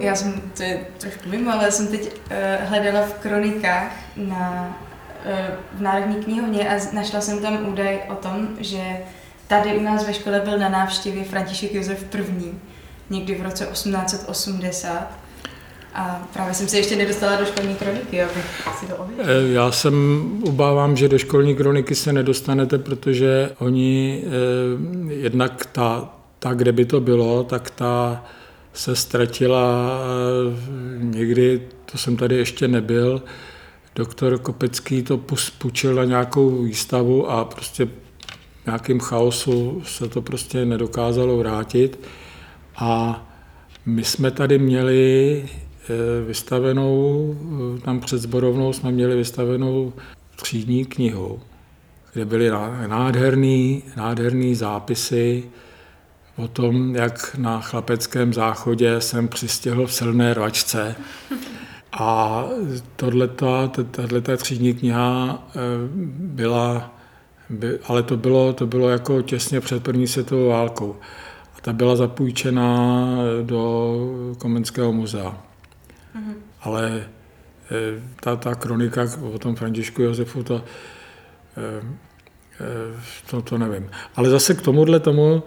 [0.00, 4.76] Já jsem, to je trošku mimo, ale jsem teď uh, hledala v kronikách na,
[5.26, 8.82] uh, v Národní knihovně a našla jsem tam údaj o tom, že
[9.46, 12.52] tady u nás ve škole byl na návštěvě František Josef I.
[13.10, 15.20] někdy v roce 1880.
[15.94, 19.28] A právě jsem se ještě nedostala do školní kroniky, abych si to ověřila.
[19.28, 19.94] Eh, já jsem
[20.48, 26.84] obávám, že do školní kroniky se nedostanete, protože oni, eh, jednak ta, ta, kde by
[26.84, 28.24] to bylo, tak ta
[28.72, 30.00] se ztratila
[30.98, 33.22] někdy, to jsem tady ještě nebyl,
[33.94, 35.20] doktor Kopecký to
[35.58, 37.88] půjčil na nějakou výstavu a prostě
[38.66, 42.00] nějakým chaosu se to prostě nedokázalo vrátit.
[42.76, 43.26] A
[43.86, 47.34] my jsme tady měli eh, vystavenou,
[47.84, 49.92] tam před zborovnou jsme měli vystavenou
[50.36, 51.40] třídní knihu,
[52.12, 52.50] kde byly
[52.86, 55.44] nádherný, nádherný zápisy
[56.44, 60.96] o tom, jak na chlapeckém záchodě jsem přistěhl v silné rvačce.
[61.92, 62.44] A
[62.96, 65.58] tato třídní kniha eh,
[66.08, 66.94] byla,
[67.50, 70.96] by, ale to bylo, to bylo jako těsně před první světovou válkou.
[71.56, 73.06] A ta byla zapůjčena
[73.42, 73.96] do
[74.38, 75.30] Komenského muzea.
[75.30, 76.34] Mm-hmm.
[76.60, 77.04] Ale
[77.70, 80.64] eh, ta, ta kronika o tom Františku Josefu, to,
[81.56, 81.82] eh,
[83.30, 83.90] to, to nevím.
[84.16, 85.42] Ale zase k tomuhle tomu,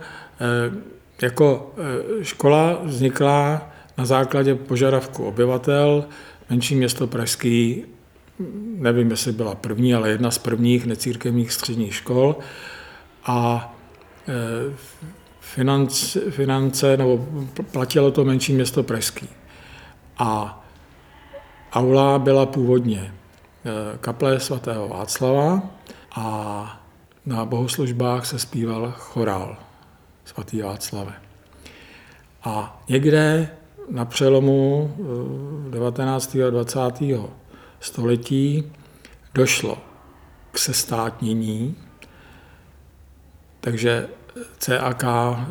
[1.22, 1.74] jako
[2.22, 6.06] škola vznikla na základě požadavku obyvatel,
[6.50, 7.86] menší město Pražský,
[8.78, 12.36] nevím, jestli byla první, ale jedna z prvních necírkevních středních škol
[13.26, 13.74] a
[14.28, 14.34] e,
[15.40, 17.28] finance, finance nebo
[17.72, 19.30] platilo to menší město Pražský.
[20.18, 20.64] A
[21.74, 23.14] aula byla původně
[24.00, 25.62] kaple svatého Václava
[26.16, 26.84] a
[27.26, 29.58] na bohoslužbách se zpíval chorál
[30.26, 31.14] svatý Václave.
[32.44, 33.50] A někde
[33.90, 34.96] na přelomu
[35.70, 36.36] 19.
[36.36, 36.80] Eh, a 20.
[37.80, 38.72] století
[39.34, 39.78] došlo
[40.52, 41.76] k sestátnění,
[43.60, 44.08] takže
[44.58, 45.46] CAK eh,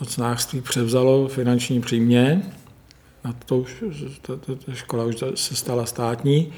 [0.00, 2.52] mocnářství převzalo finanční přímě,
[3.24, 3.64] na to,
[4.22, 6.52] to, to, to škola už se stala státní,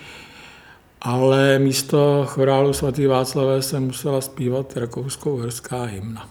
[1.04, 6.30] ale místo chorálu svatý Václavé se musela zpívat rakouskou herská hymna.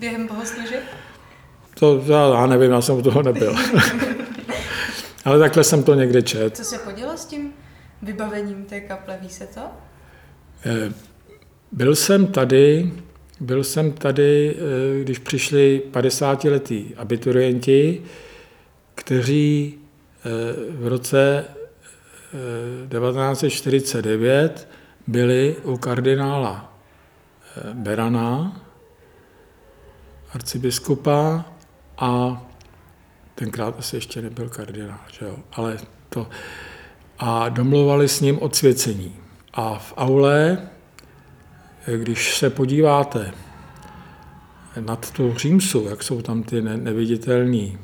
[0.00, 0.82] Během bohoslužeb?
[1.78, 3.56] To já nevím, já jsem u toho nebyl.
[5.24, 6.56] Ale takhle jsem to někde čet.
[6.56, 7.52] Co se podělo s tím
[8.02, 9.60] vybavením té kaple, ví se to?
[10.66, 10.92] Eh,
[11.72, 12.92] byl jsem tady,
[13.40, 18.02] byl jsem tady, eh, když přišli 50-letí abiturienti,
[18.94, 20.28] kteří eh,
[20.70, 21.44] v roce
[22.32, 24.68] 1949
[25.06, 26.72] byli u kardinála
[27.74, 28.60] Berana,
[30.34, 31.44] arcibiskupa,
[32.00, 32.42] a
[33.34, 36.28] tenkrát asi ještě nebyl kardinál, že jo, ale to.
[37.18, 39.16] A domluvali s ním odsvěcení.
[39.52, 40.68] A v aule,
[41.96, 43.32] když se podíváte
[44.80, 47.78] nad tu římsu, jak jsou tam ty neviditelné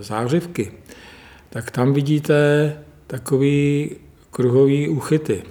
[0.00, 0.72] zářivky,
[1.50, 2.76] tak tam vidíte
[3.10, 3.90] takový
[4.30, 5.42] kruhový úchyty,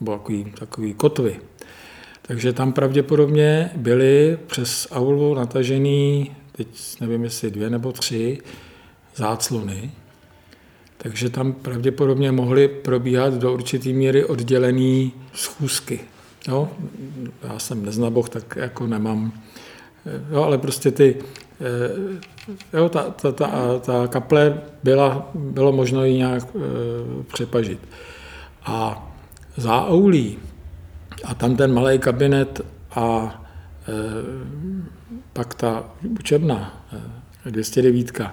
[0.00, 1.40] nebo takový, takový kotvy.
[2.22, 6.68] Takže tam pravděpodobně byly přes aulu natažený teď
[7.00, 8.38] nevím, jestli dvě nebo tři
[9.16, 9.90] záclony,
[10.98, 16.00] takže tam pravděpodobně mohly probíhat do určité míry oddělené schůzky.
[16.48, 16.68] Jo?
[17.42, 19.32] Já jsem neznaboch, tak jako nemám,
[20.30, 21.45] jo, ale prostě ty, eh,
[22.72, 26.58] jo, ta, ta, ta, ta kaple byla, bylo možno ji nějak e,
[27.32, 27.80] přepažit.
[28.64, 29.08] A
[29.56, 30.38] za aulí
[31.24, 32.60] a tam ten malý kabinet
[32.94, 33.40] a
[33.88, 33.92] e,
[35.32, 35.84] pak ta
[36.20, 36.86] učebna,
[37.50, 38.30] 209, eh,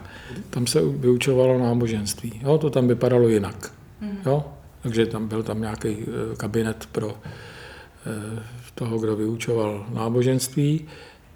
[0.50, 2.42] tam se vyučovalo náboženství.
[2.44, 3.72] Jo, to tam vypadalo jinak.
[4.02, 4.18] Mhm.
[4.26, 4.46] Jo?
[4.82, 8.44] Takže tam byl tam nějaký eh, kabinet pro eh,
[8.76, 10.88] toho, kdo vyučoval náboženství.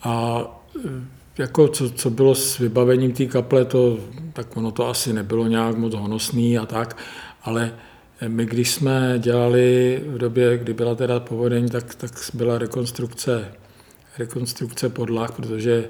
[0.04, 0.44] A
[1.38, 3.98] jako co, co bylo s vybavením té kaple, to,
[4.34, 6.98] tak ono to asi nebylo nějak moc honosný a tak,
[7.44, 7.74] ale
[8.28, 13.52] my, když jsme dělali v době, kdy byla teda povodeň, tak, tak byla rekonstrukce
[14.20, 15.90] rekonstrukce podlah, protože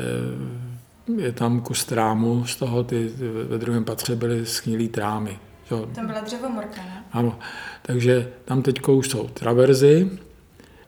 [0.00, 3.12] eh, je tam kus trámu, z toho ty,
[3.48, 5.38] ve druhém patře byly schnilý trámy.
[5.70, 5.88] Jo.
[5.94, 7.04] Tam byla dřevomorka, ne?
[7.12, 7.38] Ano,
[7.82, 10.10] takže tam teď už jsou traverzy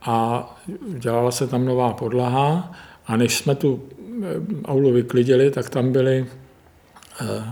[0.02, 0.48] a
[0.98, 2.72] dělala se tam nová podlaha
[3.06, 3.88] a než jsme tu
[4.22, 4.26] eh,
[4.64, 6.26] aulu vyklidili, tak tam byly
[7.20, 7.44] eh,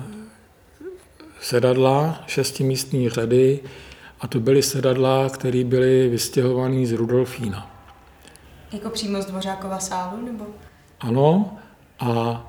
[1.41, 3.61] sedadla, šestimístní řady
[4.21, 7.71] a to byly sedadla, které byly vystěhované z Rudolfína.
[8.73, 10.47] Jako přímo z Dvořákova sálu, nebo?
[11.01, 11.57] Ano,
[12.01, 12.47] a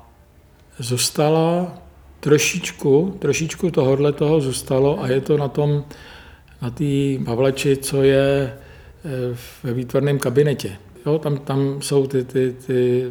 [0.78, 1.78] zůstala
[2.20, 5.84] trošičku, trošičku tohohle toho zůstalo a je to na tom,
[6.62, 6.84] na té
[7.24, 8.58] Pavleči, co je
[9.04, 10.76] eh, ve výtvarném kabinetě.
[11.06, 13.04] Jo, tam, tam jsou ty, ty, ty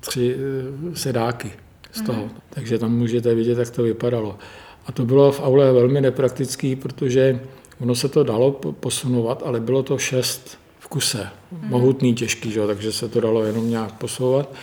[0.00, 1.52] tři eh, sedáky
[1.92, 2.30] z toho, mm.
[2.50, 4.38] takže tam můžete vidět, jak to vypadalo.
[4.86, 7.40] A to bylo v aule velmi nepraktický, protože
[7.80, 11.28] ono se to dalo posunovat, ale bylo to šest kuse.
[11.52, 12.66] Mohutný, těžký, že?
[12.66, 14.54] takže se to dalo jenom nějak posouvat.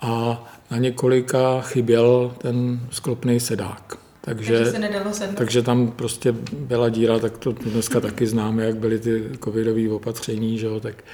[0.00, 3.98] A na několika chyběl ten sklopný sedák.
[4.20, 5.36] Takže, takže, se nedalo sednout.
[5.36, 10.58] takže tam prostě byla díra, tak to dneska taky známe, jak byly ty covidové opatření,
[10.58, 11.04] že jo, tak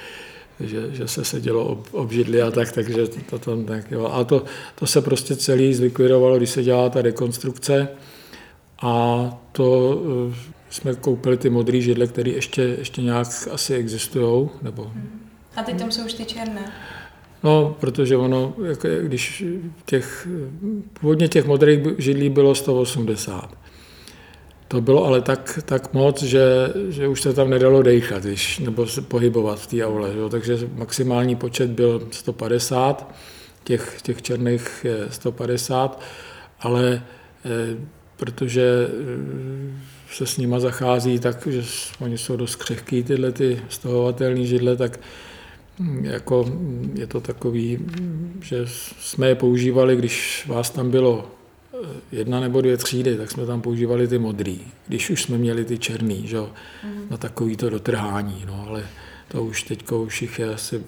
[0.61, 4.07] že, že se sedělo ob, obžidli a tak, takže to, to tam tak, jo.
[4.07, 4.44] A to,
[4.75, 7.88] to se prostě celý zlikvidovalo, když se dělala ta rekonstrukce
[8.83, 10.35] a to eh,
[10.70, 14.49] jsme koupili ty modré židle, které ještě, ještě nějak asi existují.
[14.62, 14.92] Nebo...
[15.57, 16.73] A teď tam jsou už ty černé.
[17.42, 19.44] No, protože ono, jako, když
[19.85, 20.29] těch,
[21.01, 23.55] původně těch modrých židlí bylo 180.
[24.70, 26.44] To bylo ale tak, tak moc, že,
[26.88, 30.12] že už se tam nedalo dejchat, když, nebo se pohybovat v té aule.
[30.12, 30.18] Že?
[30.30, 33.14] Takže maximální počet byl 150,
[33.64, 36.00] těch, těch černých je 150,
[36.61, 37.02] ale
[37.44, 37.76] e,
[38.16, 41.62] protože eh, se s nima zachází tak, že
[42.00, 45.00] oni jsou dost křehký, tyhle ty stahovatelné židle, tak
[45.78, 46.52] hm, jako
[46.94, 47.78] je to takový,
[48.42, 48.66] že
[49.00, 51.39] jsme je používali, když vás tam bylo
[52.12, 55.79] jedna nebo dvě třídy, tak jsme tam používali ty modrý, když už jsme měli ty
[55.79, 57.07] černý, že, mm.
[57.11, 58.87] na takový to dotrhání, no, ale
[59.29, 60.85] to už teď už jich je asi,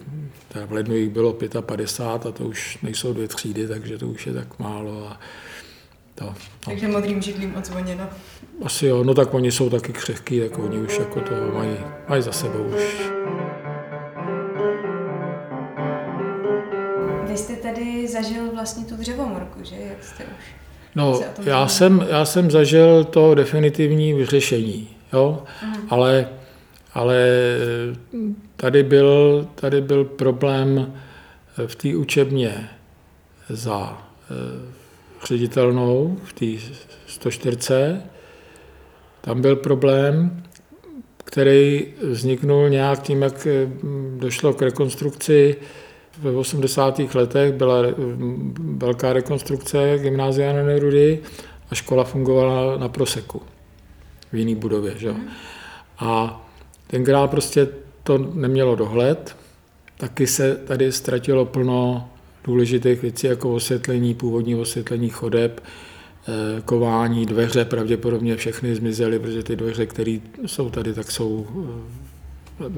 [0.66, 4.32] v lednu jich bylo 55 a to už nejsou dvě třídy, takže to už je
[4.32, 5.20] tak málo a
[6.14, 6.34] to, no.
[6.64, 8.08] Takže modrým židlím odzvoněno.
[8.64, 11.76] Asi jo, no tak oni jsou taky křehký, tak oni už jako to mají,
[12.08, 13.10] mají za sebou už.
[17.28, 19.76] Vy jste tady zažil vlastně tu dřevomorku, že?
[19.76, 20.61] Jak jste už
[20.94, 25.74] No, já jsem, já jsem zažil to definitivní vyřešení, jo, mm.
[25.88, 26.28] ale,
[26.94, 27.26] ale
[28.56, 30.92] tady, byl, tady byl problém
[31.66, 32.68] v té učebně
[33.48, 34.72] za eh,
[35.26, 36.74] ředitelnou v té
[37.06, 37.96] 104.
[39.20, 40.42] Tam byl problém,
[41.24, 43.46] který vzniknul nějak tím, jak
[44.16, 45.56] došlo k rekonstrukci
[46.22, 47.00] ve 80.
[47.14, 47.52] letech.
[47.52, 47.82] Byla
[48.58, 51.18] velká rekonstrukce gymnázia na Nerudy
[51.70, 53.42] a škola fungovala na Proseku
[54.32, 54.94] v jiné budově.
[54.96, 55.12] Že?
[55.12, 55.28] Mhm.
[55.98, 56.42] A
[56.86, 57.68] tenkrát prostě
[58.02, 59.36] to nemělo dohled,
[59.96, 62.08] taky se tady ztratilo plno
[62.44, 69.56] důležitých věcí jako osvětlení, původní osvětlení chodeb, eh, kování, dveře, pravděpodobně všechny zmizely, protože ty
[69.56, 71.46] dveře, které jsou tady, tak jsou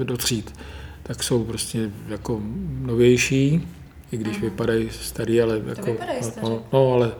[0.01, 0.53] eh, do tříd,
[1.07, 2.41] tak jsou prostě jako
[2.81, 3.67] novější,
[4.11, 4.45] i když Aha.
[4.45, 5.85] vypadají starý, ale to jako...
[5.85, 7.11] Vypadají no, no, ale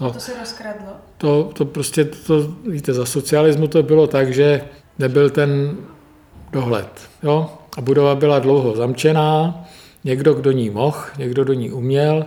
[0.00, 0.92] No, to se rozkradlo?
[1.18, 4.62] To, to prostě, to, víte, za socialismu to bylo tak, že
[4.98, 5.76] nebyl ten
[6.52, 7.08] dohled.
[7.22, 7.50] Jo?
[7.76, 9.64] A budova byla dlouho zamčená,
[10.04, 12.26] někdo, kdo ní mohl, někdo do ní uměl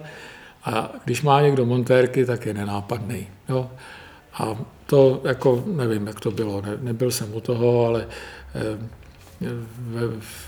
[0.64, 3.28] a když má někdo montérky, tak je nenápadný.
[3.50, 3.70] Jo?
[4.34, 8.08] A to jako nevím, jak to bylo, ne, nebyl jsem u toho, ale
[8.56, 8.88] eh,
[9.78, 10.02] ve,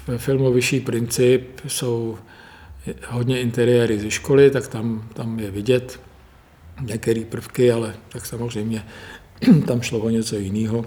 [0.07, 2.17] ve filmu Vyšší princip jsou
[3.07, 5.99] hodně interiéry ze školy, tak tam, tam je vidět
[6.81, 8.85] některé prvky, ale tak samozřejmě
[9.67, 10.85] tam šlo o něco jiného.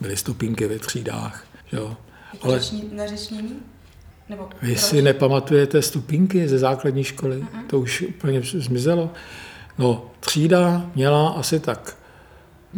[0.00, 1.46] Byly stupínky ve třídách.
[1.72, 1.96] Jo.
[2.42, 2.60] Ale,
[2.92, 3.56] na řečnění?
[4.28, 4.78] Nebo Vy proč?
[4.78, 7.36] si nepamatujete stupínky ze základní školy?
[7.36, 7.66] Uh-huh.
[7.66, 9.10] To už úplně zmizelo.
[9.78, 11.96] No, třída měla asi tak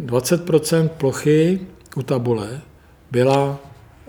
[0.01, 1.61] 20% plochy
[1.97, 2.61] u tabule
[3.11, 3.59] byla,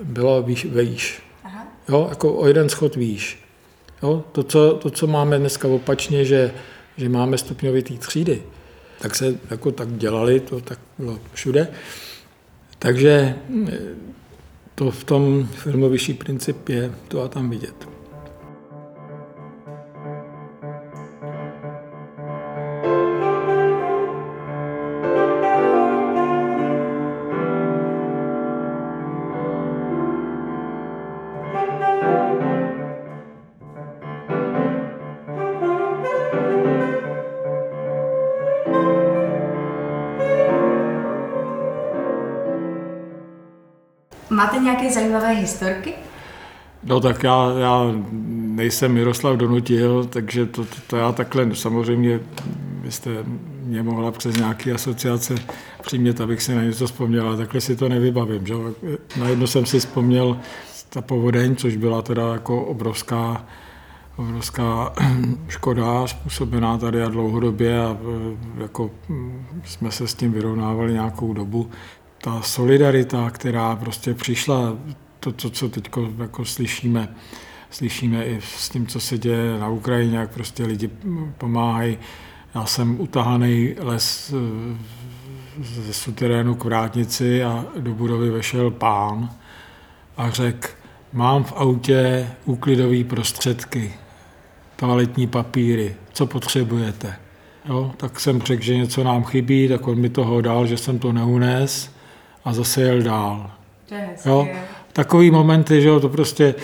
[0.03, 1.21] byla výš, výš.
[1.43, 1.67] Aha.
[1.89, 3.39] Jo, jako o jeden schod výš.
[4.03, 6.51] Jo, to, co, to, co máme dneska opačně, že,
[6.97, 8.43] že máme stupňovitý třídy,
[8.99, 11.67] tak se jako tak dělali, to tak bylo všude.
[12.79, 13.35] Takže
[14.75, 17.96] to v tom filmu Vyšší princip je to a tam vidět.
[44.87, 45.93] Nějaké zajímavé historky?
[46.83, 47.91] No tak já, já
[48.55, 52.19] nejsem Miroslav Donutil, takže to, to, to já takhle samozřejmě
[52.81, 53.09] byste
[53.63, 55.35] mě mohla přes nějaké asociace
[55.81, 58.47] přimět, abych si na něco vzpomněl, ale takhle si to nevybavím.
[58.47, 58.53] Že?
[59.19, 60.37] Najednou jsem si vzpomněl
[60.89, 63.45] ta povodeň, což byla teda jako obrovská,
[64.15, 64.93] obrovská
[65.47, 67.97] škoda způsobená tady a dlouhodobě a
[68.57, 68.91] jako
[69.63, 71.69] jsme se s tím vyrovnávali nějakou dobu
[72.27, 74.77] ta solidarita, která prostě přišla,
[75.19, 77.15] to, to co teď jako slyšíme,
[77.69, 80.89] slyšíme i s tím, co se děje na Ukrajině, jak prostě lidi
[81.37, 81.97] pomáhají.
[82.55, 89.29] Já jsem utahaný les eh, ze suterénu k vrátnici a do budovy vešel pán
[90.17, 90.67] a řekl,
[91.13, 93.93] mám v autě úklidové prostředky,
[94.75, 97.15] toaletní papíry, co potřebujete.
[97.69, 100.99] Jo, tak jsem řekl, že něco nám chybí, tak on mi toho dal, že jsem
[100.99, 101.96] to neunes
[102.47, 103.51] a zase jel dál.
[104.25, 104.47] jo?
[104.93, 106.55] Takový momenty, že jo, to prostě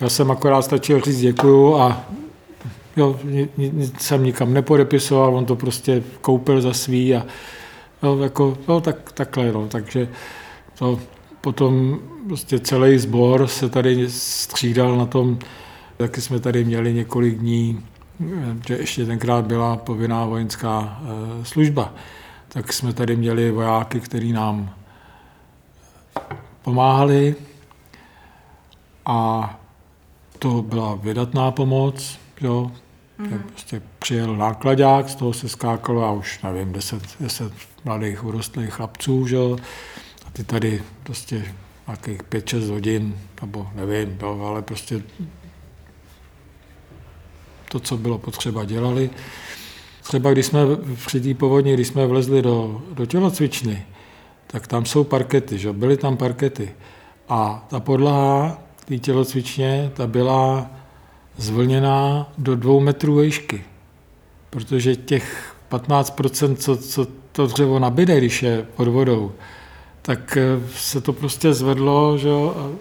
[0.00, 2.04] Já jsem akorát stačil říct děkuju a
[2.96, 3.20] jo,
[3.56, 7.26] nic jsem nikam nepodepisoval, on to prostě koupil za svý a
[8.02, 10.08] jo, jako, jo, tak, takhle, no, takže
[10.78, 11.00] to
[11.40, 15.38] potom prostě celý sbor se tady střídal na tom,
[15.96, 17.80] taky jsme tady měli několik dní,
[18.66, 21.94] že ještě tenkrát byla povinná vojenská eh, služba,
[22.48, 24.70] tak jsme tady měli vojáky, kteří nám
[26.66, 27.34] pomáhali
[29.06, 29.18] a
[30.38, 32.70] to byla vydatná pomoc, jo.
[33.20, 33.38] Mm-hmm.
[33.38, 37.52] Prostě přijel nákladák, z toho se skákalo a už nevím, deset, deset
[37.84, 39.36] mladých urostlých chlapců, že
[40.26, 41.54] A ty tady prostě
[41.86, 45.02] nějakých 5-6 hodin, nebo nevím, jo, ale prostě
[47.68, 49.10] to, co bylo potřeba, dělali.
[50.02, 50.60] Třeba když jsme
[51.06, 53.86] při té povodni, když jsme vlezli do, do tělocvičny,
[54.46, 55.72] tak tam jsou parkety, že?
[55.72, 56.74] byly tam parkety.
[57.28, 60.70] A ta podlaha té tělocvičně, ta byla
[61.36, 63.64] zvlněná do dvou metrů výšky.
[64.50, 69.32] Protože těch 15%, co, co to dřevo nabide, když je pod vodou,
[70.02, 72.72] tak eh, se to prostě zvedlo, že jo,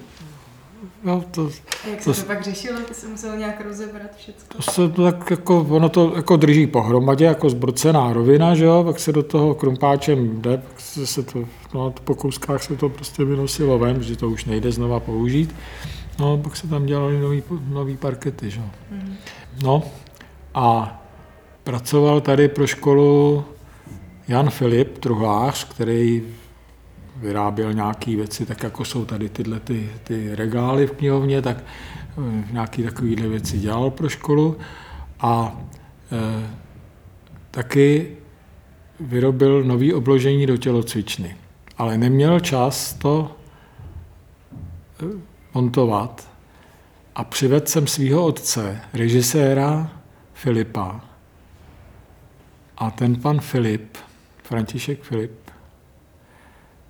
[1.06, 1.50] No, to,
[1.84, 2.80] a jak se to, to pak řešilo?
[2.88, 4.44] To se muselo nějak rozebrat všechno?
[4.56, 9.00] To se tak jako, ono to jako drží pohromadě, jako zbrcená rovina, že jo, pak
[9.00, 13.24] se do toho krumpáčem jde, pak se, se to, no, po kouskách se to prostě
[13.24, 15.56] vynosilo ven, že to už nejde znova použít.
[16.20, 18.66] No, pak se tam dělali nový, nový parkety, že jo.
[18.94, 19.14] Mm-hmm.
[19.64, 19.84] No,
[20.54, 21.00] a
[21.64, 23.46] pracoval tady pro školu
[24.28, 26.24] Jan Filip Truhlář, který
[27.16, 32.52] vyráběl nějaké věci, tak jako jsou tady tyhle ty, ty regály v knihovně, tak eh,
[32.52, 34.58] nějaké takovéhle věci dělal pro školu
[35.20, 35.62] a
[36.12, 36.50] e,
[37.52, 38.18] taky
[39.00, 41.38] vyrobil nový obložení do tělocvičny.
[41.78, 43.36] Ale neměl čas to
[45.04, 45.06] eh,
[45.54, 46.30] montovat
[47.16, 49.92] a přivedl jsem svého otce, režiséra
[50.34, 51.02] Filipa.
[52.78, 53.98] A ten pan Filip,
[54.44, 55.45] František Filip,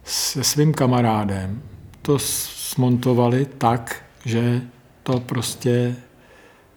[0.05, 1.61] se svým kamarádem
[2.01, 4.61] to smontovali tak, že
[5.03, 5.95] to prostě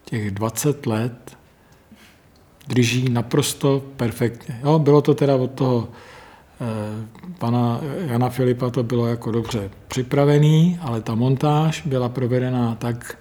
[0.04, 1.36] těch 20 let
[2.68, 4.60] drží naprosto perfektně.
[4.64, 5.88] Jo, bylo to teda od toho
[6.60, 7.06] eh,
[7.38, 13.18] pana Jana Filipa to bylo jako dobře připravený, ale ta montáž byla provedená tak,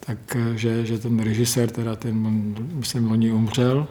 [0.00, 2.14] tak že, že ten režisér, teda ten,
[2.72, 3.86] myslím, loni umřel,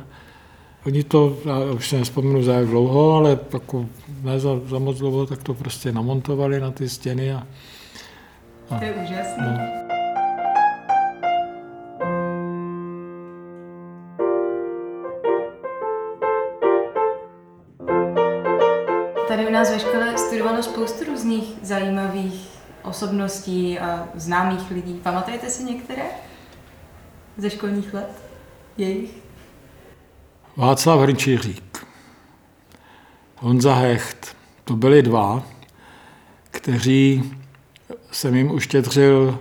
[0.88, 3.86] Oni to, já už se nespomenu za jak dlouho, ale jako
[4.24, 7.34] ne za, za moc dlouho, tak to prostě namontovali na ty stěny.
[7.34, 7.48] A,
[8.70, 9.38] a, to je úžasné.
[9.38, 9.58] No.
[19.28, 22.50] Tady u nás ve škole studovalo spoustu různých zajímavých
[22.84, 24.94] osobností a známých lidí.
[25.04, 26.04] Pamatujete si některé
[27.38, 28.22] ze školních let?
[28.78, 29.27] Jejich?
[30.58, 31.88] Václav Hrnčířík,
[33.36, 35.44] Honza Hecht, to byli dva,
[36.52, 37.24] kteří
[38.12, 39.40] jsem jim uštědřil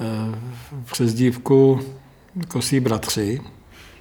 [0.00, 0.38] eh,
[0.84, 1.80] přezdívku
[2.48, 3.40] Kosí bratři,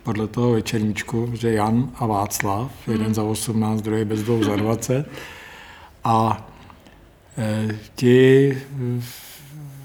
[0.03, 5.09] podle toho večerníčku, že Jan a Václav, jeden za 18, druhý bez dvou za 20.
[6.03, 6.47] A
[7.37, 8.57] eh, ti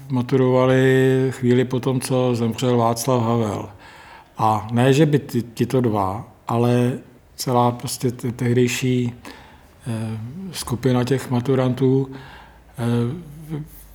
[0.09, 3.69] maturovali chvíli po tom, co zemřel Václav Havel.
[4.37, 5.19] A ne, že by
[5.53, 6.99] tito dva, ale
[7.35, 9.13] celá prostě tehdejší
[9.87, 10.17] eh,
[10.51, 12.83] skupina těch maturantů eh,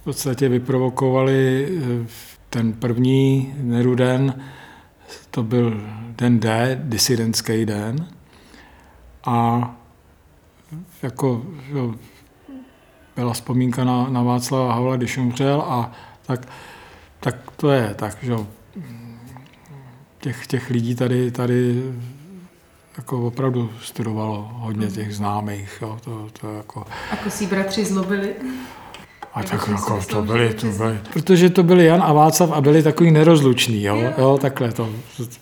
[0.00, 2.06] v podstatě vyprovokovali eh,
[2.50, 4.42] ten první Neruden,
[5.30, 8.08] to byl den D, disidentský den.
[9.24, 9.70] A
[11.02, 11.94] jako jo,
[13.16, 15.92] byla vzpomínka na, na Václava Havla, když umřel a
[16.26, 16.48] tak,
[17.20, 18.34] tak to je tak, že
[20.18, 21.82] těch, těch lidí tady, tady
[22.96, 25.78] jako opravdu studovalo hodně těch známých.
[25.82, 26.84] Jo, to, to jako...
[27.10, 28.34] Ako si bratři zlobili?
[29.34, 32.82] A tak jako to byli, to byli, protože to byli Jan a Václav a byli
[32.82, 34.90] takový nerozluční, jo, jo takhle to,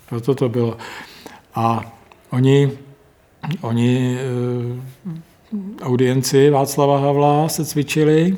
[0.09, 0.77] proto to bylo.
[1.55, 1.93] A
[2.31, 2.73] oni,
[3.61, 8.37] oni e, audienci Václava Havla se cvičili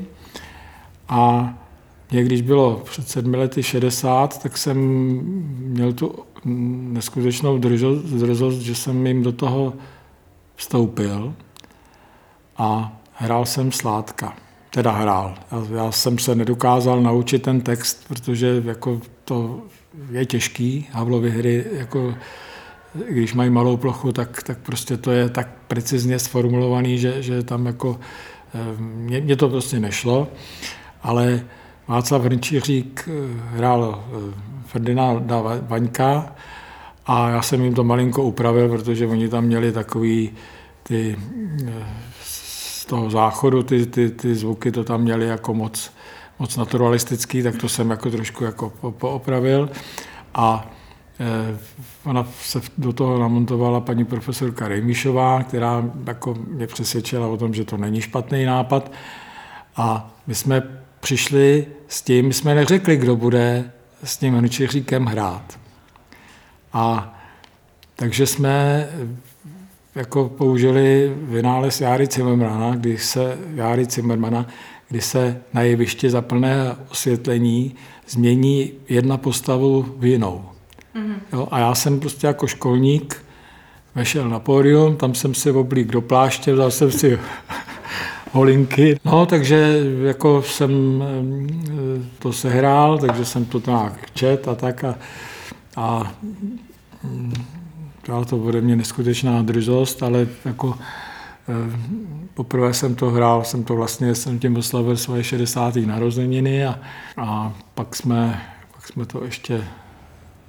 [1.08, 1.54] a
[2.10, 4.78] mě, když bylo před sedmi lety 60, tak jsem
[5.58, 6.14] měl tu
[6.44, 9.72] neskutečnou drzost, že jsem jim do toho
[10.56, 11.34] vstoupil
[12.56, 14.36] a hrál jsem sládka.
[14.70, 15.34] Teda hrál.
[15.52, 19.62] Já, já jsem se nedokázal naučit ten text, protože jako to
[20.10, 20.88] je těžký.
[20.92, 22.14] Havlovy hry, jako,
[23.10, 27.66] když mají malou plochu, tak, tak prostě to je tak precizně sformulovaný, že, že tam
[27.66, 28.00] jako
[28.54, 30.28] eh, mě, mě to prostě nešlo.
[31.02, 31.44] Ale
[31.88, 33.08] Václav Hrnčířík
[33.50, 34.04] hrál
[34.72, 36.34] Ferdinanda Vaňka
[37.06, 40.30] a já jsem jim to malinko upravil, protože oni tam měli takový
[40.82, 41.16] ty
[42.22, 45.92] z toho záchodu, ty, ty, ty zvuky to tam měli jako moc,
[46.38, 49.70] moc naturalistický, tak to jsem jako trošku jako poopravil.
[50.34, 50.70] A
[51.22, 51.58] Eh,
[52.04, 57.64] ona se do toho namontovala paní profesorka Rejmišová, která jako mě přesvědčila o tom, že
[57.64, 58.92] to není špatný nápad.
[59.76, 60.62] A my jsme
[61.00, 63.70] přišli s tím, jsme neřekli, kdo bude
[64.04, 65.58] s tím Hrnčeříkem hrát.
[66.72, 67.14] A
[67.96, 68.88] takže jsme
[69.94, 74.46] jako použili vynález Járy Zimmermana, kdy se, Járy Zimmermana,
[74.88, 77.74] kdy se na jeviště za plné osvětlení
[78.08, 80.44] změní jedna postavu v jinou.
[80.94, 81.14] Mm-hmm.
[81.32, 83.24] Jo, a já jsem prostě jako školník
[83.94, 87.18] vešel na pódium, tam jsem si oblík do pláště, vzal jsem si
[88.32, 89.00] holinky.
[89.04, 94.94] No, takže jako jsem eh, to sehrál, takže jsem to nějak čet a tak a,
[95.76, 96.12] a
[98.06, 100.74] byla mm, to ode mě neskutečná drzost, ale jako
[101.48, 101.78] eh,
[102.34, 105.76] poprvé jsem to hrál, jsem to vlastně, jsem tím oslavil svoje 60.
[105.76, 106.80] narozeniny a,
[107.16, 108.42] a pak jsme,
[108.74, 109.64] pak jsme to ještě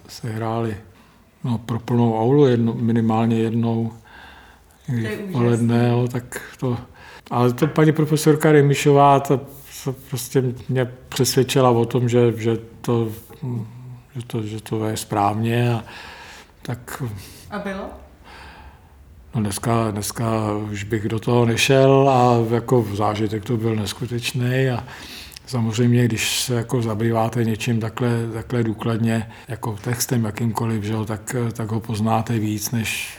[0.08, 0.78] se hráli
[1.44, 3.92] no, pro plnou aulu jedno, minimálně jednou
[5.32, 6.78] poledne, tak to,
[7.32, 9.38] ale to paní profesorka Remišová, ta,
[9.84, 13.10] ta prostě mě přesvědčila o tom, že, že, to,
[14.16, 15.84] že, to, že to je správně a
[16.62, 17.04] tak...
[17.52, 17.90] A bylo?
[19.36, 24.84] No dneska, dneska už bych do toho nešel a jako zážitek to byl neskutečný a
[25.46, 31.72] Samozřejmě, když se jako zabýváte něčím takhle, takhle důkladně, jako textem jakýmkoliv, že, tak, tak
[31.72, 33.18] ho poznáte víc, než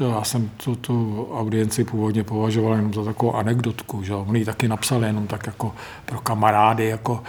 [0.00, 4.68] já jsem tu, tu audienci původně považoval jenom za takovou anekdotku, že on ji taky
[4.68, 5.74] napsal jenom tak jako
[6.04, 7.22] pro kamarády, jako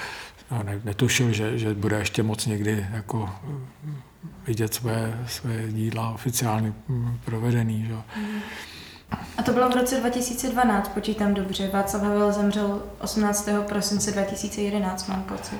[0.63, 3.29] ne, netušil, že, že bude ještě moc někdy jako
[4.47, 6.73] vidět své, své díla oficiálně
[7.25, 7.85] provedený.
[7.85, 7.93] Že.
[7.93, 8.39] Mm.
[9.37, 11.69] A to bylo v roce 2012, počítám dobře.
[11.73, 13.49] Václav Havel zemřel 18.
[13.67, 15.59] prosince 2011, mám pocit.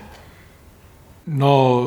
[1.28, 1.82] No,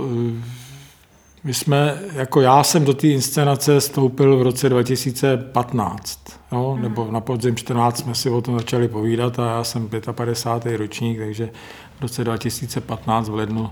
[1.44, 6.20] my jsme, jako já jsem do té inscenace stoupil v roce 2015,
[6.52, 6.72] jo?
[6.72, 6.82] Hmm.
[6.82, 10.76] nebo na podzim 14 jsme si o tom začali povídat a já jsem 55.
[10.76, 11.50] ročník, takže
[11.98, 13.70] v roce 2015 v lednu,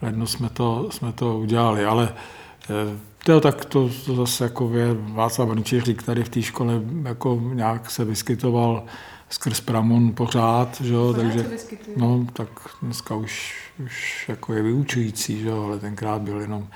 [0.00, 2.08] v lednu jsme, to, jsme to udělali, ale
[2.70, 7.40] eh, to, tak to, to zase jako je Václav Brnčíř, tady v té škole jako
[7.52, 8.82] nějak se vyskytoval
[9.28, 11.46] skrz Pramon pořád, že jo, takže,
[11.96, 12.48] no, tak
[12.82, 16.68] dneska už, už jako je vyučující, že jo, ale tenkrát byl jenom,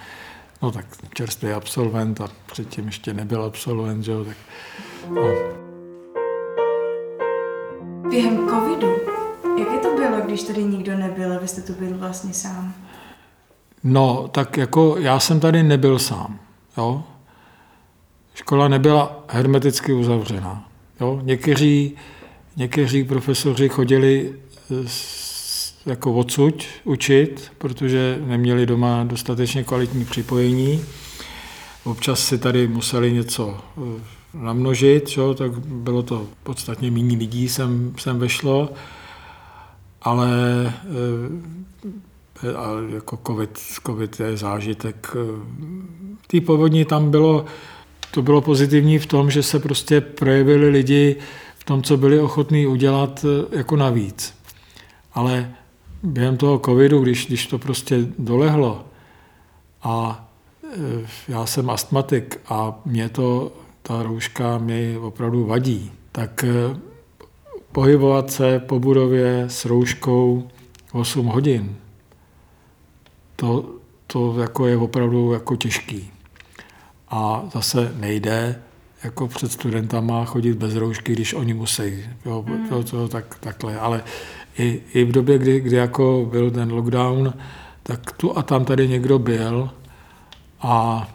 [0.63, 4.37] no tak čerstvý absolvent a předtím ještě nebyl absolvent, že jo, tak,
[5.11, 5.23] no.
[8.11, 8.93] Během covidu,
[9.59, 12.75] jak je to bylo, když tady nikdo nebyl a vy jste tu byl vlastně sám?
[13.85, 16.39] No, tak jako já jsem tady nebyl sám.
[16.77, 17.05] Jo?
[18.35, 20.69] Škola nebyla hermeticky uzavřená.
[21.01, 21.21] Jo?
[21.23, 21.97] Někteří,
[22.57, 24.35] někteří profesoři chodili
[25.87, 30.85] jako odsud učit, protože neměli doma dostatečně kvalitní připojení.
[31.85, 34.01] Občas si tady museli něco eh,
[34.35, 35.35] namnožit, čo?
[35.35, 38.73] tak bylo to podstatně méně lidí sem, sem vešlo,
[40.03, 40.29] ale
[40.77, 41.53] eh,
[42.57, 45.17] a jako COVID, COVID je zážitek.
[46.27, 47.45] Té povodní tam bylo,
[48.11, 51.17] to bylo pozitivní v tom, že se prostě projevili lidi
[51.63, 54.35] v tom, co byli ochotní udělat jako navíc.
[55.15, 55.55] Ale
[56.03, 58.85] během toho covidu, když, když to prostě dolehlo
[59.83, 60.27] a
[60.65, 63.53] e, já jsem astmatik a mě to,
[63.83, 66.51] ta rouška mě opravdu vadí, tak e,
[67.73, 70.49] pohybovat se po budově s rouškou
[70.93, 71.77] 8 hodin,
[73.37, 73.75] to,
[74.07, 76.11] to jako je opravdu jako těžký.
[77.09, 78.63] A zase nejde
[79.05, 82.05] jako před studentama chodit bez roušky, když oni musí.
[82.27, 82.69] Jo, mm.
[82.69, 83.79] to, to, tak, takhle.
[83.79, 84.05] Ale
[84.59, 87.35] i, i v době, kdy, kdy jako byl ten lockdown,
[87.83, 89.71] tak tu a tam tady někdo byl
[90.61, 91.09] a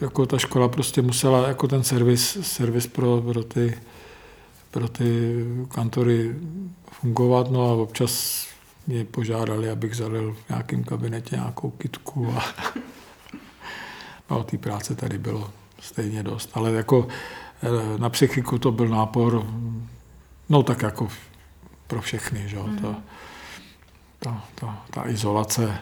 [0.00, 3.78] jako ta škola prostě musela jako ten servis, servis pro, pro, ty,
[4.70, 5.34] pro ty
[5.68, 6.36] kantory
[6.90, 8.46] fungovat, no a občas
[8.86, 12.44] mě požádali, abych zalil v nějakém kabinetě nějakou kitku a
[14.30, 15.50] no, té práce tady bylo
[15.80, 16.50] stejně dost.
[16.54, 17.08] Ale jako
[17.62, 19.46] eh, na psychiku to byl nápor,
[20.48, 21.08] no tak jako
[21.86, 22.58] pro všechny, že?
[22.58, 22.78] Mm.
[22.78, 22.96] To,
[24.18, 25.78] ta, ta, ta izolace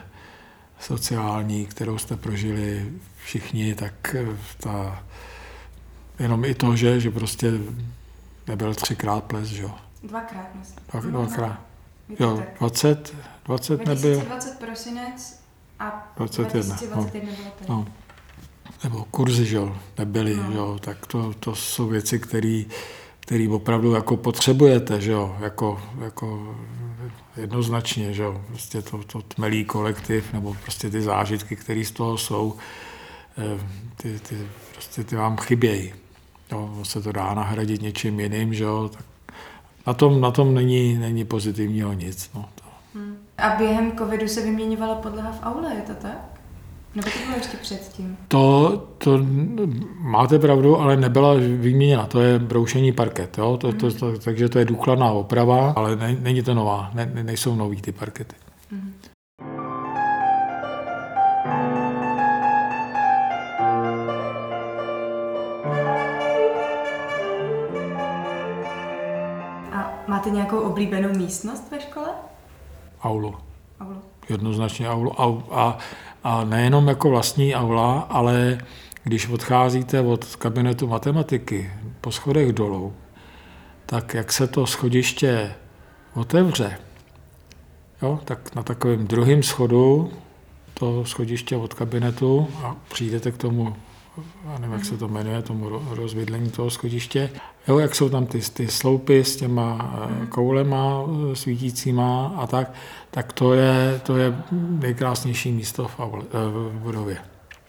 [0.79, 2.91] sociální, kterou jste prožili
[3.23, 5.03] všichni, tak eh, ta,
[6.19, 7.51] jenom i to, že, že prostě
[8.47, 9.65] nebyl třikrát ples, že
[10.03, 10.83] Dvakrát, myslím.
[10.91, 11.59] Dva, dvakrát.
[12.17, 12.59] To Jo, tak.
[12.59, 15.43] 20, 20 nebyl, 2020 prosinec
[15.79, 17.73] a 21, 2021 bylo to.
[17.73, 17.85] no.
[18.83, 20.51] Nebo kurzy, že jo, nebyly, No.
[20.51, 22.63] že jo, tak to, to jsou věci, které
[23.19, 26.55] který opravdu jako potřebujete, že jo, jako, jako
[27.37, 32.17] jednoznačně, že jo, prostě to, to tmelý kolektiv, nebo prostě ty zážitky, které z toho
[32.17, 32.55] jsou,
[33.37, 33.59] eh,
[33.97, 34.35] ty, ty,
[34.73, 35.93] prostě ty vám chybějí.
[36.51, 39.05] Jo, se to dá nahradit něčím jiným, že jo, tak
[39.87, 42.29] na tom, na tom není, není pozitivního nic.
[42.35, 42.49] No.
[42.55, 42.63] To,
[42.93, 43.17] Hmm.
[43.37, 46.36] A během covidu se vyměňovala podlaha v aule, je to tak?
[46.97, 48.17] Nebo to bylo ještě předtím?
[48.27, 49.19] To, to
[49.99, 52.05] máte pravdu, ale nebyla vyměněna.
[52.05, 53.37] To je broušení parket.
[53.37, 53.57] Jo?
[53.57, 56.91] To, to, to, takže to je důkladná oprava, ale ne, není to nová.
[56.93, 58.35] Ne, ne- nejsou nový ty parkety.
[58.71, 58.93] Mhm.
[69.73, 72.07] A máte nějakou oblíbenou místnost ve škole?
[73.01, 73.35] Aulu.
[73.79, 74.01] Aulu.
[74.29, 75.21] Jednoznačně aulu.
[75.21, 75.77] A, a,
[76.23, 78.57] a nejenom jako vlastní aula, ale
[79.03, 82.93] když odcházíte od kabinetu matematiky po schodech dolů,
[83.85, 85.53] tak jak se to schodiště
[86.15, 86.77] otevře,
[88.01, 90.11] jo, tak na takovém druhém schodu
[90.73, 93.75] to schodiště od kabinetu a přijdete k tomu,
[94.45, 97.29] já nevím, jak se to jmenuje, tomu ro- rozvidlení toho schodiště.
[97.67, 102.73] Jo, jak jsou tam ty, ty sloupy s těma eh, koulema eh, svítícíma a tak,
[103.11, 107.17] tak to je, to je nejkrásnější místo v, eh, v budově.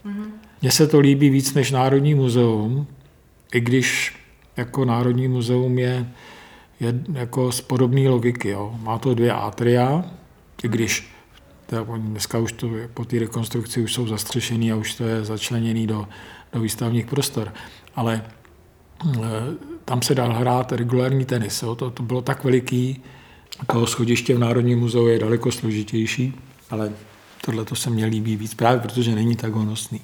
[0.03, 0.25] Mhm.
[0.61, 2.87] Mně se to líbí víc než Národní muzeum,
[3.53, 4.15] i když
[4.57, 6.09] jako Národní muzeum je,
[6.79, 8.49] je jako z podobné logiky.
[8.49, 8.75] Jo.
[8.81, 10.05] Má to dvě atria,
[10.63, 11.13] i když
[11.65, 15.87] teda dneska už to po té rekonstrukci už jsou zastřešený a už to je začleněný
[15.87, 16.07] do,
[16.53, 17.53] do výstavních prostor.
[17.95, 18.21] Ale
[19.85, 21.61] tam se dal hrát regulární tenis.
[21.61, 21.75] Jo.
[21.75, 23.03] To, to bylo tak veliký,
[23.71, 26.33] to schodiště v Národním muzeu je daleko složitější,
[26.69, 26.91] ale
[27.45, 30.01] tohle to se mně líbí víc právě, protože není tak honosný.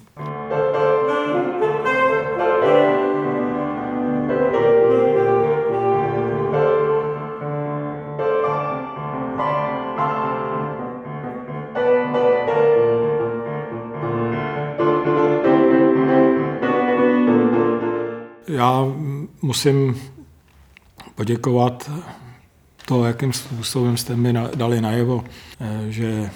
[19.45, 20.01] Musím
[21.15, 21.91] poděkovat
[22.85, 25.23] to, jakým způsobem jste mi dali najevo,
[25.59, 26.29] eh, že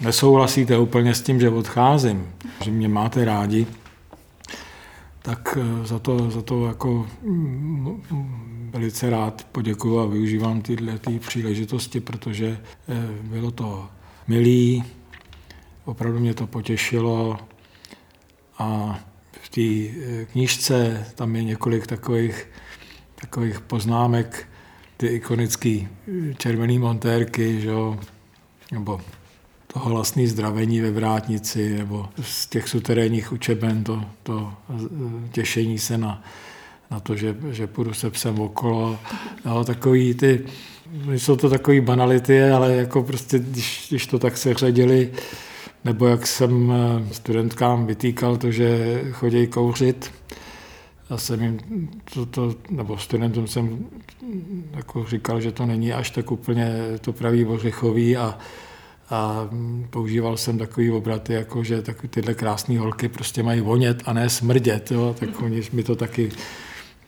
[0.00, 2.32] nesouhlasíte úplně s tím, že odcházím,
[2.64, 3.66] že mě máte rádi,
[5.22, 10.98] tak eh, za to, za to jako mm, mm, velice rád poděkuju a využívám tyhle
[10.98, 12.58] ty příležitosti, protože
[12.88, 13.88] eh, bylo to
[14.28, 14.84] milý,
[15.84, 17.38] opravdu mě to potěšilo
[18.58, 18.98] a
[19.54, 22.46] té eh, knížce tam je několik takových,
[23.14, 24.46] takových poznámek,
[24.96, 25.78] ty ikonické
[26.38, 27.98] červené montérky, že jo,
[28.72, 29.00] nebo
[29.72, 35.98] to hlasné zdravení ve vrátnici, nebo z těch suterénních učeben to, to eh, těšení se
[35.98, 36.24] na,
[36.90, 38.98] na to, že, že půjdu se psem okolo.
[39.44, 40.46] No, takový ty,
[41.08, 45.10] jsou to takové banality, ale jako prostě, když, když to tak se řadili,
[45.84, 50.10] nebo jak jsem eh, studentkám vytýkal to, že chodí kouřit,
[51.10, 51.60] já jsem jim
[52.14, 53.86] to, to, nebo studentům jsem
[54.72, 58.38] jako říkal, že to není až tak úplně to pravý ořechový a,
[59.10, 59.48] a
[59.90, 64.30] používal jsem takový obraty, jako že takový tyhle krásné holky prostě mají vonět a ne
[64.30, 65.16] smrdět, jo?
[65.20, 66.30] tak oni mi to taky,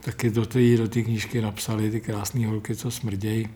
[0.01, 3.49] taky do té do knížky napsali, ty krásné holky, co smrdějí.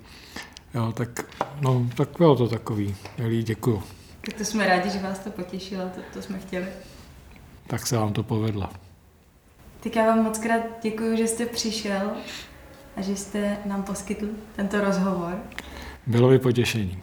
[0.75, 1.27] Jo, tak,
[1.61, 2.95] no, tak bylo to takový.
[3.19, 3.83] Milý, děkuju.
[4.21, 6.67] Tak to jsme rádi, že vás to potěšilo, to, to jsme chtěli.
[7.67, 8.69] Tak se vám to povedlo.
[9.83, 12.11] Tak já vám moc krát děkuji, že jste přišel
[12.97, 15.39] a že jste nám poskytl tento rozhovor.
[16.07, 16.99] Bylo mi potěšení.